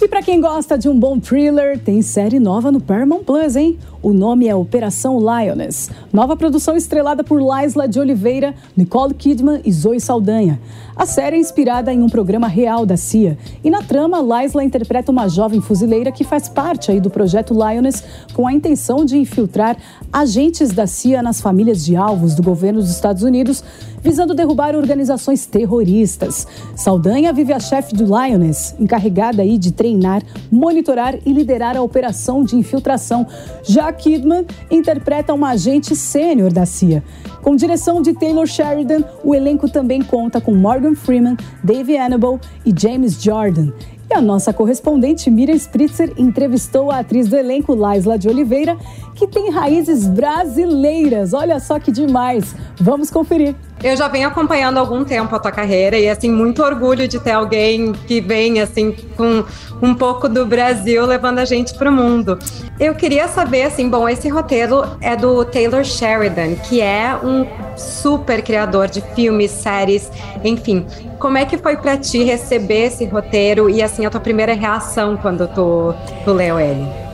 E 0.00 0.06
para 0.06 0.22
quem 0.22 0.40
gosta 0.40 0.76
de 0.76 0.88
um 0.88 0.98
bom 0.98 1.18
thriller, 1.18 1.78
tem 1.78 2.02
série 2.02 2.38
nova 2.38 2.70
no 2.70 2.80
Paramount 2.80 3.24
Plus, 3.24 3.56
hein? 3.56 3.78
O 4.06 4.12
nome 4.12 4.46
é 4.46 4.54
Operação 4.54 5.18
Lioness. 5.18 5.90
Nova 6.12 6.36
produção 6.36 6.76
estrelada 6.76 7.24
por 7.24 7.42
Laisla 7.42 7.88
de 7.88 7.98
Oliveira, 7.98 8.54
Nicole 8.76 9.12
Kidman 9.12 9.60
e 9.64 9.72
Zoe 9.72 9.98
Saldanha. 9.98 10.60
A 10.94 11.04
série 11.04 11.34
é 11.34 11.40
inspirada 11.40 11.92
em 11.92 12.00
um 12.00 12.08
programa 12.08 12.46
real 12.46 12.86
da 12.86 12.96
CIA. 12.96 13.36
E 13.64 13.68
na 13.68 13.82
trama, 13.82 14.20
Laisla 14.20 14.62
interpreta 14.62 15.10
uma 15.10 15.28
jovem 15.28 15.60
fuzileira 15.60 16.12
que 16.12 16.22
faz 16.22 16.48
parte 16.48 16.92
aí 16.92 17.00
do 17.00 17.10
projeto 17.10 17.52
Lioness 17.52 18.04
com 18.32 18.46
a 18.46 18.52
intenção 18.52 19.04
de 19.04 19.18
infiltrar 19.18 19.76
agentes 20.12 20.70
da 20.70 20.86
CIA 20.86 21.20
nas 21.20 21.40
famílias 21.40 21.84
de 21.84 21.96
alvos 21.96 22.36
do 22.36 22.44
governo 22.44 22.80
dos 22.80 22.90
Estados 22.90 23.24
Unidos, 23.24 23.62
visando 24.00 24.34
derrubar 24.34 24.76
organizações 24.76 25.44
terroristas. 25.46 26.46
Saldanha 26.76 27.32
vive 27.32 27.52
a 27.52 27.58
chefe 27.58 27.92
do 27.92 28.04
Lioness, 28.04 28.74
encarregada 28.78 29.42
aí 29.42 29.58
de 29.58 29.72
treinar, 29.72 30.22
monitorar 30.50 31.18
e 31.26 31.32
liderar 31.32 31.76
a 31.76 31.82
operação 31.82 32.44
de 32.44 32.54
infiltração. 32.54 33.26
Já 33.64 33.95
Kidman 33.96 34.46
interpreta 34.70 35.34
uma 35.34 35.50
agente 35.50 35.96
sênior 35.96 36.52
da 36.52 36.66
CIA. 36.66 37.02
Com 37.42 37.56
direção 37.56 38.02
de 38.02 38.12
Taylor 38.12 38.46
Sheridan, 38.46 39.02
o 39.24 39.34
elenco 39.34 39.68
também 39.68 40.02
conta 40.02 40.40
com 40.40 40.54
Morgan 40.54 40.94
Freeman, 40.94 41.36
Dave 41.62 41.96
Annable 41.96 42.38
e 42.64 42.72
James 42.76 43.22
Jordan. 43.22 43.72
E 44.08 44.14
a 44.14 44.20
nossa 44.20 44.52
correspondente 44.52 45.28
Miriam 45.28 45.56
Spritzer 45.56 46.12
entrevistou 46.16 46.92
a 46.92 47.00
atriz 47.00 47.26
do 47.26 47.36
elenco 47.36 47.74
Laisla 47.74 48.16
de 48.16 48.28
Oliveira, 48.28 48.76
que 49.16 49.26
tem 49.26 49.50
raízes 49.50 50.06
brasileiras. 50.06 51.32
Olha 51.32 51.58
só 51.58 51.80
que 51.80 51.90
demais! 51.90 52.54
Vamos 52.78 53.10
conferir. 53.10 53.56
Eu 53.82 53.96
já 53.96 54.08
venho 54.08 54.28
acompanhando 54.28 54.76
há 54.76 54.80
algum 54.80 55.04
tempo 55.04 55.34
a 55.34 55.38
tua 55.38 55.52
carreira 55.52 55.98
e 55.98 56.08
assim 56.08 56.30
muito 56.30 56.62
orgulho 56.62 57.06
de 57.08 57.18
ter 57.18 57.32
alguém 57.32 57.92
que 57.92 58.20
vem 58.20 58.60
assim 58.60 58.94
com 59.16 59.44
um 59.82 59.94
pouco 59.94 60.28
do 60.28 60.46
Brasil 60.46 61.04
levando 61.04 61.38
a 61.38 61.44
gente 61.44 61.74
para 61.74 61.90
o 61.90 61.92
mundo. 61.92 62.38
Eu 62.80 62.94
queria 62.94 63.28
saber 63.28 63.62
assim, 63.62 63.88
bom, 63.88 64.08
esse 64.08 64.28
roteiro 64.28 64.82
é 65.00 65.14
do 65.16 65.44
Taylor 65.44 65.84
Sheridan, 65.84 66.54
que 66.56 66.80
é 66.80 67.18
um 67.22 67.46
super 67.76 68.42
criador 68.42 68.88
de 68.88 69.00
filmes, 69.14 69.50
séries, 69.50 70.10
enfim. 70.42 70.86
Como 71.18 71.38
é 71.38 71.44
que 71.44 71.56
foi 71.56 71.76
para 71.76 71.96
ti 71.96 72.22
receber 72.22 72.86
esse 72.86 73.04
roteiro 73.06 73.68
e 73.70 73.82
assim 73.82 74.04
a 74.04 74.10
tua 74.10 74.20
primeira 74.20 74.54
reação 74.54 75.16
quando 75.16 75.46
tu, 75.48 75.94
tu 76.24 76.32
leu 76.32 76.58
ele? 76.58 77.05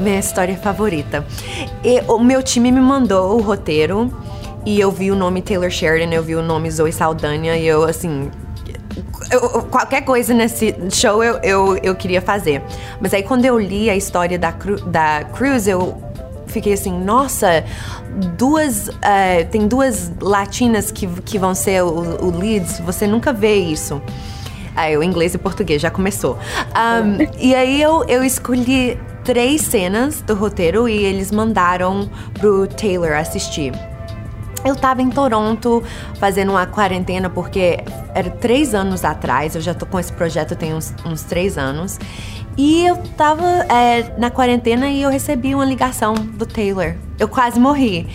Minha 0.00 0.18
história 0.18 0.56
favorita. 0.56 1.24
E, 1.84 2.00
o 2.08 2.18
meu 2.18 2.42
time 2.42 2.70
me 2.70 2.80
mandou 2.80 3.36
o 3.36 3.42
roteiro 3.42 4.12
e 4.64 4.80
eu 4.80 4.90
vi 4.90 5.10
o 5.10 5.16
nome 5.16 5.42
Taylor 5.42 5.70
Sheridan, 5.70 6.12
eu 6.12 6.22
vi 6.22 6.34
o 6.34 6.42
nome 6.42 6.70
Zoe 6.70 6.92
Saldanha 6.92 7.56
e 7.56 7.66
eu, 7.66 7.84
assim, 7.84 8.30
eu, 9.30 9.62
qualquer 9.64 10.02
coisa 10.02 10.34
nesse 10.34 10.74
show 10.90 11.22
eu, 11.22 11.38
eu, 11.42 11.76
eu 11.78 11.94
queria 11.94 12.20
fazer. 12.20 12.62
Mas 13.00 13.14
aí 13.14 13.22
quando 13.22 13.44
eu 13.44 13.58
li 13.58 13.88
a 13.88 13.96
história 13.96 14.38
da, 14.38 14.52
Cru, 14.52 14.76
da 14.86 15.24
Cruz, 15.24 15.68
eu 15.68 16.00
fiquei 16.46 16.72
assim, 16.72 16.92
nossa, 16.92 17.64
duas. 18.36 18.88
Uh, 18.88 19.46
tem 19.50 19.66
duas 19.68 20.12
latinas 20.20 20.90
que, 20.90 21.06
que 21.22 21.38
vão 21.38 21.54
ser 21.54 21.82
o, 21.82 22.24
o 22.24 22.38
leads, 22.38 22.80
você 22.80 23.06
nunca 23.06 23.32
vê 23.32 23.56
isso. 23.56 24.00
Aí 24.74 24.96
o 24.96 25.02
inglês 25.02 25.34
e 25.34 25.38
português 25.38 25.80
já 25.80 25.90
começou. 25.90 26.38
Um, 26.76 27.26
e 27.38 27.54
aí 27.54 27.80
eu, 27.80 28.04
eu 28.04 28.22
escolhi 28.22 28.98
três 29.26 29.62
cenas 29.62 30.22
do 30.22 30.36
roteiro 30.36 30.88
e 30.88 31.04
eles 31.04 31.32
mandaram 31.32 32.08
pro 32.34 32.68
Taylor 32.68 33.10
assistir. 33.10 33.72
Eu 34.64 34.74
estava 34.74 35.02
em 35.02 35.10
Toronto 35.10 35.82
fazendo 36.20 36.50
uma 36.50 36.64
quarentena 36.64 37.28
porque 37.28 37.80
era 38.14 38.30
três 38.30 38.72
anos 38.72 39.04
atrás, 39.04 39.56
eu 39.56 39.60
já 39.60 39.74
tô 39.74 39.84
com 39.84 39.98
esse 39.98 40.12
projeto 40.12 40.54
tem 40.54 40.72
uns, 40.72 40.94
uns 41.04 41.24
três 41.24 41.58
anos. 41.58 41.98
E 42.56 42.86
eu 42.86 42.96
tava 43.16 43.44
é, 43.68 44.14
na 44.16 44.30
quarentena 44.30 44.88
e 44.88 45.02
eu 45.02 45.10
recebi 45.10 45.54
uma 45.54 45.64
ligação 45.64 46.14
do 46.14 46.46
Taylor. 46.46 46.94
Eu 47.18 47.28
quase 47.28 47.58
morri. 47.58 48.06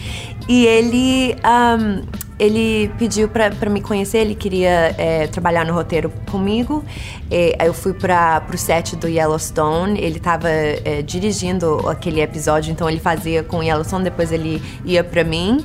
E 0.47 0.65
ele, 0.65 1.35
um, 1.45 2.03
ele 2.41 2.91
pediu 2.97 3.29
para 3.29 3.69
me 3.69 3.81
conhecer, 3.81 4.17
ele 4.17 4.33
queria 4.33 4.95
é, 4.97 5.27
trabalhar 5.27 5.63
no 5.63 5.73
roteiro 5.73 6.11
comigo. 6.31 6.83
E, 7.29 7.55
eu 7.63 7.71
fui 7.71 7.93
para 7.93 8.43
o 8.51 8.57
set 8.57 8.95
do 8.95 9.07
Yellowstone, 9.07 10.01
ele 10.01 10.17
estava 10.17 10.49
é, 10.49 11.03
dirigindo 11.03 11.87
aquele 11.87 12.19
episódio, 12.19 12.71
então 12.71 12.89
ele 12.89 12.99
fazia 12.99 13.43
com 13.43 13.57
o 13.57 13.63
Yellowstone, 13.63 14.03
depois 14.03 14.31
ele 14.31 14.59
ia 14.83 15.03
para 15.03 15.23
mim. 15.23 15.63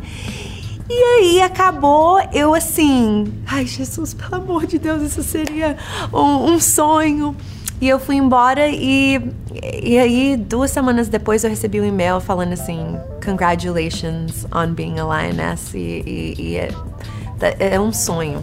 E 0.91 1.03
aí 1.03 1.41
acabou 1.41 2.21
eu 2.31 2.55
assim, 2.55 3.33
ai 3.47 3.65
Jesus, 3.65 4.13
pelo 4.13 4.35
amor 4.35 4.67
de 4.67 4.79
Deus, 4.79 5.03
isso 5.03 5.23
seria 5.23 5.79
um, 6.13 6.53
um 6.53 6.61
sonho. 6.61 7.35
E 7.81 7.89
eu 7.89 7.99
fui 7.99 8.17
embora 8.17 8.69
e, 8.69 9.21
e 9.83 9.99
aí 9.99 10.37
duas 10.37 10.71
semanas 10.71 11.09
depois 11.09 11.45
eu 11.45 11.51
recebi 11.51 11.81
um 11.81 11.85
e-mail 11.85 12.21
falando 12.21 12.55
assim, 12.55 12.99
congratulations 13.25 14.47
on 14.55 14.73
being 14.73 14.99
a 14.99 15.05
lioness 15.05 15.75
e, 15.75 16.03
e, 16.07 16.35
e 16.39 16.57
é, 16.57 16.71
é 17.75 17.81
um 17.81 17.93
sonho. 17.93 18.41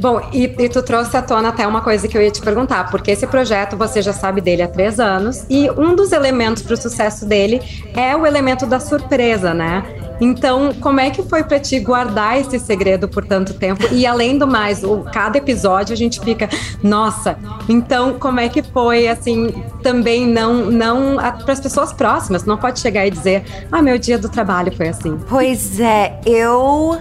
Bom, 0.00 0.20
e, 0.32 0.44
e, 0.44 0.68
tu 0.68 0.80
trouxe 0.80 1.16
à 1.16 1.22
tona 1.22 1.48
até 1.48 1.66
uma 1.66 1.80
coisa 1.80 2.06
que 2.06 2.16
eu 2.16 2.22
ia 2.22 2.30
te 2.30 2.40
perguntar, 2.40 2.88
porque 2.88 3.10
esse 3.10 3.26
projeto 3.26 3.76
você 3.76 4.00
já 4.00 4.12
sabe 4.12 4.40
dele 4.40 4.62
há 4.62 4.68
três 4.68 5.00
anos, 5.00 5.44
e 5.50 5.68
um 5.72 5.96
dos 5.96 6.12
elementos 6.12 6.62
para 6.62 6.74
o 6.74 6.76
sucesso 6.76 7.26
dele 7.26 7.60
é 7.96 8.14
o 8.14 8.24
elemento 8.24 8.64
da 8.64 8.78
surpresa, 8.78 9.52
né? 9.52 9.82
Então, 10.20 10.72
como 10.74 11.00
é 11.00 11.10
que 11.10 11.22
foi 11.22 11.44
para 11.44 11.58
ti 11.60 11.78
guardar 11.78 12.38
esse 12.38 12.58
segredo 12.58 13.08
por 13.08 13.24
tanto 13.24 13.54
tempo? 13.54 13.86
E 13.92 14.06
além 14.06 14.38
do 14.38 14.46
mais, 14.46 14.82
o, 14.82 15.04
cada 15.12 15.38
episódio 15.38 15.92
a 15.92 15.96
gente 15.96 16.20
fica, 16.20 16.48
nossa. 16.82 17.38
Então, 17.68 18.18
como 18.18 18.40
é 18.40 18.48
que 18.48 18.62
foi 18.62 19.08
assim? 19.08 19.62
Também 19.82 20.26
não, 20.26 20.66
não 20.66 21.16
para 21.16 21.52
as 21.52 21.60
pessoas 21.60 21.92
próximas. 21.92 22.44
Não 22.44 22.56
pode 22.56 22.80
chegar 22.80 23.06
e 23.06 23.10
dizer, 23.10 23.44
ah, 23.70 23.82
meu 23.82 23.98
dia 23.98 24.18
do 24.18 24.28
trabalho 24.28 24.72
foi 24.76 24.88
assim. 24.88 25.18
Pois 25.28 25.78
é, 25.78 26.20
eu 26.26 26.98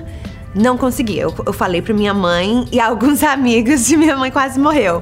não 0.53 0.77
consegui. 0.77 1.17
Eu, 1.19 1.33
eu 1.45 1.53
falei 1.53 1.81
para 1.81 1.93
minha 1.93 2.13
mãe 2.13 2.65
e 2.71 2.79
alguns 2.79 3.23
amigos 3.23 3.89
e 3.91 3.97
minha 3.97 4.17
mãe 4.17 4.31
quase 4.31 4.59
morreu. 4.59 5.01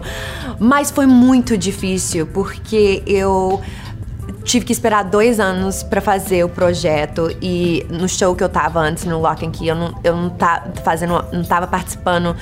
Mas 0.60 0.92
foi 0.92 1.06
muito 1.06 1.58
difícil 1.58 2.28
porque 2.28 3.04
eu 3.06 3.62
tive 4.46 4.66
que 4.66 4.72
esperar 4.72 5.04
dois 5.04 5.40
anos 5.40 5.84
para 5.84 6.00
fazer 6.00 6.44
o 6.46 6.50
projeto 6.50 7.36
e 7.42 7.86
no 7.90 8.08
show 8.08 8.36
que 8.36 8.44
eu 8.44 8.50
tava 8.50 8.80
antes, 8.80 9.04
no 9.04 9.20
Lock 9.20 9.46
and 9.46 9.52
Key, 9.52 9.68
eu 9.68 9.76
não, 9.76 9.94
eu 10.04 10.16
não, 10.16 10.30
tá 10.30 10.68
fazendo, 10.84 11.26
não 11.34 11.44
tava 11.44 11.68
participando 11.68 12.36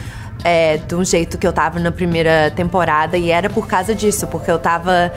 é, 0.43 0.77
de 0.77 0.93
um 0.93 1.05
jeito 1.05 1.37
que 1.37 1.47
eu 1.47 1.53
tava 1.53 1.79
na 1.79 1.91
primeira 1.91 2.51
temporada 2.51 3.17
e 3.17 3.31
era 3.31 3.49
por 3.49 3.65
causa 3.67 3.95
disso, 3.95 4.27
porque 4.27 4.51
eu 4.51 4.59
tava. 4.59 5.13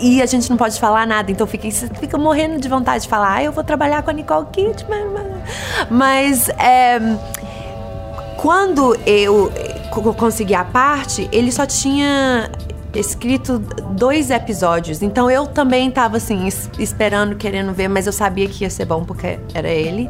E 0.00 0.22
a 0.22 0.26
gente 0.26 0.48
não 0.48 0.56
pode 0.56 0.78
falar 0.78 1.06
nada, 1.06 1.30
então 1.32 1.46
fica, 1.46 1.68
fica 1.70 2.16
morrendo 2.16 2.60
de 2.60 2.68
vontade 2.68 3.04
de 3.04 3.08
falar, 3.08 3.34
ah, 3.36 3.42
eu 3.42 3.52
vou 3.52 3.64
trabalhar 3.64 4.02
com 4.02 4.10
a 4.10 4.12
Nicole 4.12 4.46
Kidman. 4.52 5.10
Mas 5.90 6.48
é, 6.50 7.00
quando 8.36 8.96
eu 9.04 9.50
consegui 10.16 10.54
a 10.54 10.64
parte, 10.64 11.28
ele 11.32 11.50
só 11.50 11.66
tinha 11.66 12.48
escrito 12.94 13.58
dois 13.92 14.30
episódios. 14.30 15.02
Então 15.02 15.30
eu 15.30 15.46
também 15.46 15.90
tava 15.90 16.16
assim, 16.16 16.48
esperando, 16.78 17.36
querendo 17.36 17.72
ver, 17.72 17.88
mas 17.88 18.06
eu 18.06 18.12
sabia 18.12 18.48
que 18.48 18.64
ia 18.64 18.70
ser 18.70 18.84
bom 18.84 19.04
porque 19.04 19.38
era 19.54 19.68
ele. 19.68 20.08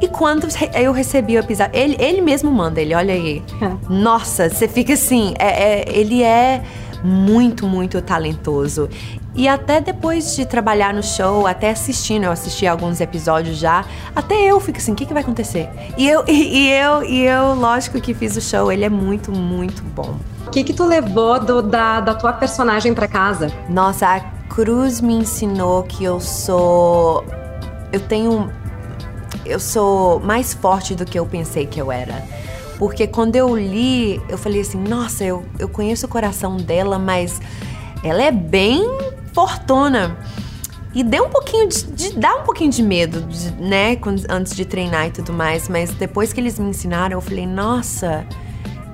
E 0.00 0.08
quando 0.08 0.46
eu 0.74 0.92
recebi 0.92 1.36
o 1.36 1.40
episódio, 1.40 1.74
ele, 1.74 1.96
ele 1.98 2.20
mesmo 2.20 2.50
manda, 2.50 2.80
ele 2.80 2.94
olha 2.94 3.14
aí. 3.14 3.42
Nossa, 3.88 4.48
você 4.50 4.68
fica 4.68 4.92
assim, 4.92 5.34
é, 5.38 5.46
é, 5.80 5.84
ele 5.88 6.22
é 6.22 6.62
muito, 7.02 7.66
muito 7.66 8.00
talentoso. 8.02 8.88
E 9.36 9.46
até 9.46 9.82
depois 9.82 10.34
de 10.34 10.46
trabalhar 10.46 10.94
no 10.94 11.02
show, 11.02 11.46
até 11.46 11.70
assistindo, 11.70 12.24
eu 12.24 12.32
assisti 12.32 12.66
alguns 12.66 13.02
episódios 13.02 13.58
já, 13.58 13.84
até 14.14 14.34
eu 14.34 14.58
fico 14.58 14.78
assim, 14.78 14.92
o 14.92 14.94
que, 14.94 15.04
que 15.04 15.12
vai 15.12 15.22
acontecer? 15.22 15.68
E 15.98 16.08
eu, 16.08 16.24
e, 16.26 16.32
e 16.32 16.72
eu, 16.72 17.04
e 17.04 17.22
eu, 17.26 17.54
lógico 17.54 18.00
que 18.00 18.14
fiz 18.14 18.34
o 18.34 18.40
show, 18.40 18.72
ele 18.72 18.86
é 18.86 18.88
muito, 18.88 19.30
muito 19.30 19.82
bom. 19.82 20.16
O 20.46 20.50
que 20.50 20.64
que 20.64 20.72
tu 20.72 20.86
levou 20.86 21.38
do, 21.38 21.60
da, 21.60 22.00
da 22.00 22.14
tua 22.14 22.32
personagem 22.32 22.94
para 22.94 23.06
casa? 23.06 23.52
Nossa, 23.68 24.06
a 24.06 24.20
Cruz 24.48 25.02
me 25.02 25.12
ensinou 25.12 25.82
que 25.82 26.02
eu 26.02 26.18
sou. 26.18 27.22
Eu 27.92 28.00
tenho. 28.00 28.50
Eu 29.44 29.60
sou 29.60 30.18
mais 30.20 30.54
forte 30.54 30.94
do 30.94 31.04
que 31.04 31.18
eu 31.18 31.26
pensei 31.26 31.66
que 31.66 31.80
eu 31.80 31.92
era. 31.92 32.24
Porque 32.78 33.06
quando 33.06 33.36
eu 33.36 33.56
li, 33.56 34.22
eu 34.28 34.38
falei 34.38 34.60
assim: 34.60 34.78
nossa, 34.78 35.24
eu, 35.24 35.44
eu 35.58 35.68
conheço 35.68 36.06
o 36.06 36.08
coração 36.08 36.56
dela, 36.56 36.98
mas 36.98 37.40
ela 38.02 38.22
é 38.22 38.30
bem 38.30 38.86
fortuna. 39.36 40.16
E 40.94 41.04
deu 41.04 41.26
um 41.26 41.28
pouquinho 41.28 41.68
de, 41.68 41.84
de 41.92 42.18
dá 42.18 42.36
um 42.36 42.42
pouquinho 42.42 42.70
de 42.70 42.82
medo, 42.82 43.20
de, 43.20 43.52
né, 43.62 43.98
antes 44.30 44.56
de 44.56 44.64
treinar 44.64 45.08
e 45.08 45.10
tudo 45.10 45.30
mais, 45.30 45.68
mas 45.68 45.90
depois 45.90 46.32
que 46.32 46.40
eles 46.40 46.58
me 46.58 46.70
ensinaram, 46.70 47.18
eu 47.18 47.20
falei, 47.20 47.46
nossa, 47.46 48.26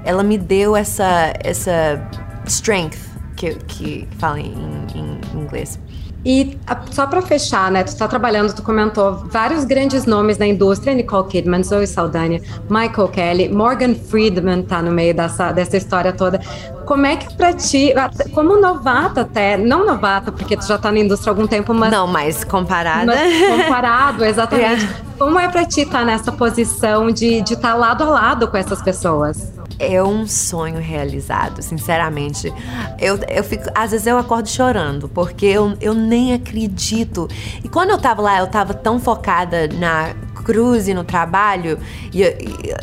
ela 0.04 0.24
me 0.24 0.36
deu 0.36 0.74
essa, 0.74 1.32
essa 1.38 2.10
strength 2.44 2.98
que, 3.36 3.54
que 3.68 4.08
fala 4.18 4.40
em, 4.40 4.52
em 4.96 5.20
inglês. 5.40 5.78
E 6.24 6.56
só 6.92 7.06
para 7.06 7.20
fechar, 7.20 7.70
né? 7.70 7.82
Tu 7.82 7.96
tá 7.96 8.06
trabalhando, 8.06 8.54
tu 8.54 8.62
comentou 8.62 9.16
vários 9.26 9.64
grandes 9.64 10.06
nomes 10.06 10.38
na 10.38 10.46
indústria, 10.46 10.94
Nicole 10.94 11.26
Kidman, 11.28 11.64
Zoe 11.64 11.86
Saldana, 11.86 12.38
Michael 12.70 13.08
Kelly, 13.08 13.48
Morgan 13.48 13.94
Friedman 13.94 14.62
tá 14.62 14.80
no 14.80 14.92
meio 14.92 15.14
dessa, 15.14 15.50
dessa 15.50 15.76
história 15.76 16.12
toda. 16.12 16.40
Como 16.86 17.06
é 17.06 17.16
que 17.16 17.34
pra 17.36 17.52
ti, 17.52 17.92
como 18.34 18.60
novata 18.60 19.22
até, 19.22 19.56
não 19.56 19.84
novata, 19.84 20.30
porque 20.30 20.56
tu 20.56 20.66
já 20.66 20.78
tá 20.78 20.92
na 20.92 21.00
indústria 21.00 21.30
há 21.30 21.32
algum 21.32 21.46
tempo, 21.46 21.74
mas... 21.74 21.90
Não, 21.90 22.06
mas 22.06 22.44
comparada. 22.44 23.06
Mas 23.06 23.62
comparado, 23.62 24.24
exatamente. 24.24 24.84
yeah. 24.84 25.02
Como 25.18 25.38
é 25.38 25.48
pra 25.48 25.64
ti 25.64 25.82
estar 25.82 26.00
tá 26.00 26.04
nessa 26.04 26.32
posição 26.32 27.10
de 27.10 27.34
estar 27.34 27.44
de 27.44 27.56
tá 27.56 27.74
lado 27.74 28.02
a 28.02 28.08
lado 28.08 28.48
com 28.48 28.56
essas 28.56 28.82
pessoas? 28.82 29.52
É 29.82 30.02
um 30.02 30.26
sonho 30.28 30.78
realizado, 30.78 31.60
sinceramente. 31.60 32.52
Eu, 33.00 33.18
eu 33.28 33.42
fico, 33.42 33.64
às 33.74 33.90
vezes 33.90 34.06
eu 34.06 34.16
acordo 34.16 34.48
chorando, 34.48 35.08
porque 35.08 35.46
eu, 35.46 35.76
eu 35.80 35.92
nem 35.92 36.32
acredito. 36.32 37.28
E 37.64 37.68
quando 37.68 37.90
eu 37.90 37.98
tava 37.98 38.22
lá, 38.22 38.38
eu 38.38 38.46
tava 38.46 38.72
tão 38.74 39.00
focada 39.00 39.66
na 39.66 40.14
cruz 40.44 40.88
e 40.88 40.94
no 40.94 41.04
trabalho, 41.04 41.78
e 42.12 42.22
eu, 42.22 42.36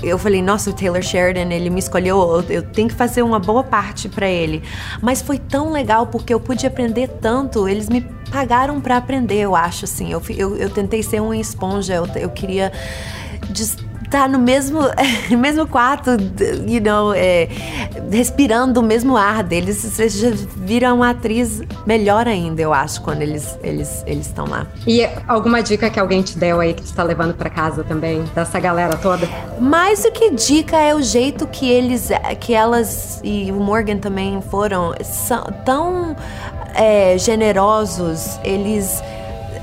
eu 0.04 0.18
falei, 0.18 0.42
nossa, 0.42 0.70
o 0.70 0.74
Taylor 0.74 1.02
Sheridan, 1.02 1.54
ele 1.54 1.70
me 1.70 1.80
escolheu, 1.80 2.18
eu, 2.18 2.42
eu 2.50 2.64
tenho 2.64 2.88
que 2.88 2.96
fazer 2.96 3.22
uma 3.22 3.40
boa 3.40 3.64
parte 3.64 4.10
para 4.10 4.28
ele. 4.28 4.62
Mas 5.02 5.22
foi 5.22 5.38
tão 5.38 5.72
legal 5.72 6.08
porque 6.08 6.34
eu 6.34 6.40
pude 6.40 6.68
aprender 6.68 7.08
tanto, 7.22 7.68
eles 7.68 7.88
me 7.90 8.02
pagaram 8.30 8.80
para 8.82 8.98
aprender, 8.98 9.40
eu 9.40 9.56
acho, 9.56 9.86
assim. 9.86 10.12
Eu, 10.12 10.22
eu, 10.30 10.56
eu 10.58 10.70
tentei 10.70 11.02
ser 11.02 11.22
uma 11.22 11.38
esponja, 11.38 11.96
eu, 11.96 12.06
eu 12.16 12.30
queria 12.30 12.72
tá 14.10 14.28
no 14.28 14.40
mesmo, 14.40 14.80
mesmo 15.38 15.68
quarto, 15.68 16.12
you 16.68 16.82
know, 16.82 17.14
é, 17.14 17.48
respirando 18.12 18.80
o 18.80 18.84
mesmo 18.84 19.16
ar 19.16 19.44
deles, 19.44 19.84
você 19.84 20.10
já 20.10 20.30
vira 20.58 20.94
uma 20.94 21.12
atriz 21.12 21.62
melhor 21.86 22.28
ainda, 22.28 22.62
eu 22.62 22.74
acho, 22.74 23.02
quando 23.02 23.22
eles 23.22 23.58
eles 23.64 24.04
eles 24.06 24.28
estão 24.28 24.46
lá. 24.46 24.68
E 24.88 25.08
alguma 25.28 25.62
dica 25.62 25.90
que 25.90 26.00
alguém 26.00 26.22
te 26.22 26.38
deu 26.38 26.60
aí 26.60 26.74
que 26.74 26.84
tu 26.84 26.94
tá 26.94 27.04
levando 27.04 27.34
para 27.34 27.50
casa 27.50 27.84
também 27.84 28.24
dessa 28.34 28.60
galera 28.60 28.96
toda? 28.98 29.28
Mais 29.60 30.04
do 30.04 30.12
que 30.12 30.32
dica 30.32 30.78
é 30.78 30.94
o 30.96 31.02
jeito 31.02 31.48
que 31.48 31.70
eles, 31.70 32.10
que 32.40 32.54
elas 32.54 33.20
e 33.24 33.52
o 33.52 33.60
Morgan 33.60 33.98
também 33.98 34.42
foram 34.42 34.94
são 35.04 35.44
tão 35.66 36.16
é, 36.74 37.18
generosos. 37.18 38.40
Eles 38.44 39.02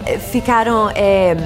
é, 0.05 0.19
ficaram 0.19 0.91
é, 0.95 1.37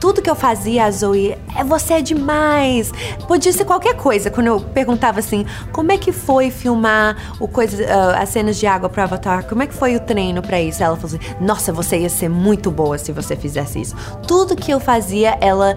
tudo 0.00 0.22
que 0.22 0.30
eu 0.30 0.34
fazia, 0.34 0.84
a 0.84 0.90
Zoe, 0.90 1.36
é 1.56 1.64
você 1.64 1.94
é 1.94 2.02
demais. 2.02 2.92
Podia 3.26 3.52
ser 3.52 3.64
qualquer 3.64 3.94
coisa. 3.94 4.30
Quando 4.30 4.46
eu 4.46 4.60
perguntava 4.60 5.18
assim, 5.18 5.44
como 5.72 5.92
é 5.92 5.98
que 5.98 6.12
foi 6.12 6.50
filmar 6.50 7.16
o 7.40 7.48
coisa, 7.48 7.82
uh, 7.82 8.22
as 8.22 8.28
cenas 8.28 8.56
de 8.56 8.66
água 8.66 8.88
para 8.88 9.04
Avatar? 9.04 9.44
Como 9.46 9.62
é 9.62 9.66
que 9.66 9.74
foi 9.74 9.96
o 9.96 10.00
treino 10.00 10.40
para 10.40 10.60
isso? 10.60 10.82
Ela 10.82 10.96
falou 10.96 11.16
assim, 11.16 11.34
nossa, 11.44 11.72
você 11.72 11.98
ia 11.98 12.08
ser 12.08 12.28
muito 12.28 12.70
boa 12.70 12.98
se 12.98 13.12
você 13.12 13.36
fizesse 13.36 13.80
isso. 13.80 13.96
Tudo 14.26 14.54
que 14.56 14.70
eu 14.70 14.80
fazia, 14.80 15.36
ela 15.40 15.76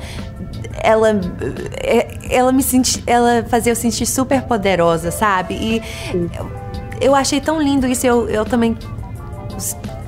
ela 0.84 1.10
é, 1.78 2.18
ela 2.30 2.52
me 2.52 2.64
senti, 2.64 3.04
ela 3.06 3.44
fazia 3.48 3.72
eu 3.72 3.76
sentir 3.76 4.06
super 4.06 4.42
poderosa, 4.44 5.12
sabe? 5.12 5.54
E 5.56 5.82
eu 7.00 7.14
achei 7.16 7.42
tão 7.42 7.62
lindo 7.62 7.88
isso. 7.88 8.06
Eu, 8.06 8.30
eu 8.30 8.46
também 8.46 8.78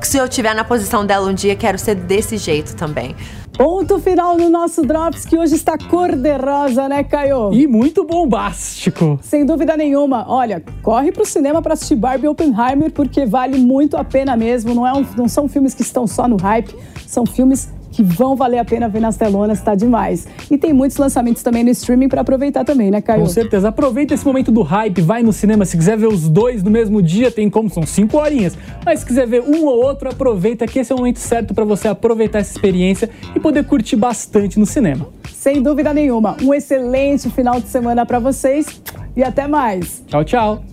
se 0.02 0.17
eu 0.17 0.26
estiver 0.26 0.54
na 0.54 0.63
posição 0.63 1.06
dela 1.06 1.30
um 1.30 1.34
dia, 1.34 1.56
quero 1.56 1.78
ser 1.78 1.95
desse 1.95 2.38
jeito 2.38 2.76
também. 2.76 3.15
Ponto 3.57 3.99
final 3.99 4.35
no 4.35 4.49
nosso 4.49 4.81
Drops, 4.81 5.25
que 5.25 5.37
hoje 5.37 5.53
está 5.53 5.77
cor-de-rosa, 5.77 6.89
né, 6.89 7.03
Caio? 7.03 7.53
E 7.53 7.67
muito 7.67 8.03
bombástico. 8.03 9.19
Sem 9.21 9.45
dúvida 9.45 9.77
nenhuma. 9.77 10.25
Olha, 10.27 10.63
corre 10.81 11.11
pro 11.11 11.23
cinema 11.23 11.61
para 11.61 11.73
assistir 11.73 11.95
Barbie 11.95 12.27
Oppenheimer, 12.27 12.91
porque 12.91 13.27
vale 13.27 13.59
muito 13.59 13.95
a 13.95 14.03
pena 14.03 14.35
mesmo. 14.35 14.73
Não, 14.73 14.87
é 14.87 14.93
um, 14.93 15.05
não 15.15 15.27
são 15.27 15.47
filmes 15.47 15.75
que 15.75 15.83
estão 15.83 16.07
só 16.07 16.27
no 16.27 16.35
hype, 16.37 16.75
são 17.05 17.27
filmes 17.27 17.69
que 17.93 18.01
vão 18.01 18.36
valer 18.36 18.58
a 18.58 18.65
pena 18.65 18.89
ver 18.89 18.99
nas 18.99 19.15
telonas, 19.15 19.62
tá 19.62 19.75
demais. 19.75 20.27
E 20.49 20.58
tem 20.58 20.73
muitos 20.73 20.97
lançamentos 20.97 21.43
também 21.43 21.63
no 21.63 21.69
streaming 21.69 22.10
para 22.10 22.21
aproveitar 22.21 22.65
também, 22.65 22.89
né, 22.89 23.01
Caio? 23.01 23.21
Com 23.21 23.29
certeza. 23.29 23.69
Aproveita 23.69 24.15
esse 24.15 24.25
momento 24.25 24.51
do 24.51 24.63
hype, 24.63 24.99
vai 25.01 25.21
no 25.21 25.32
cinema. 25.32 25.63
Se 25.63 25.77
quiser 25.77 25.95
ver 25.95 26.08
os 26.08 26.27
dois 26.27 26.63
no 26.63 26.71
mesmo 26.71 27.01
dia, 27.01 27.32
tem 27.32 27.49
como, 27.49 27.69
são 27.69 27.86
cinco 27.86 28.17
horinhas. 28.17 28.58
Mas 28.84 29.01
se 29.01 29.06
quiser 29.06 29.27
ver 29.27 29.41
um 29.41 29.65
ou 29.65 29.84
outro, 29.84 30.10
aproveita 30.10 30.65
que 30.65 30.79
esse 30.79 30.91
é 30.91 30.95
o 30.95 30.97
momento 30.97 31.19
certo 31.19 31.53
para 31.53 31.63
você 31.63 31.88
aproveitar 31.88 32.39
essa 32.39 32.51
experiência 32.51 33.10
e 33.36 33.39
poder 33.39 33.63
curtir 33.63 33.95
bastante 33.95 34.60
no 34.60 34.65
cinema. 34.65 35.08
Sem 35.32 35.62
dúvida 35.62 35.93
nenhuma. 35.93 36.36
Um 36.41 36.53
excelente 36.53 37.29
final 37.29 37.62
de 37.62 37.67
semana 37.67 38.06
para 38.06 38.17
vocês 38.17 38.82
e 39.15 39.23
até 39.23 39.47
mais. 39.47 40.03
Tchau, 40.08 40.23
tchau. 40.23 40.72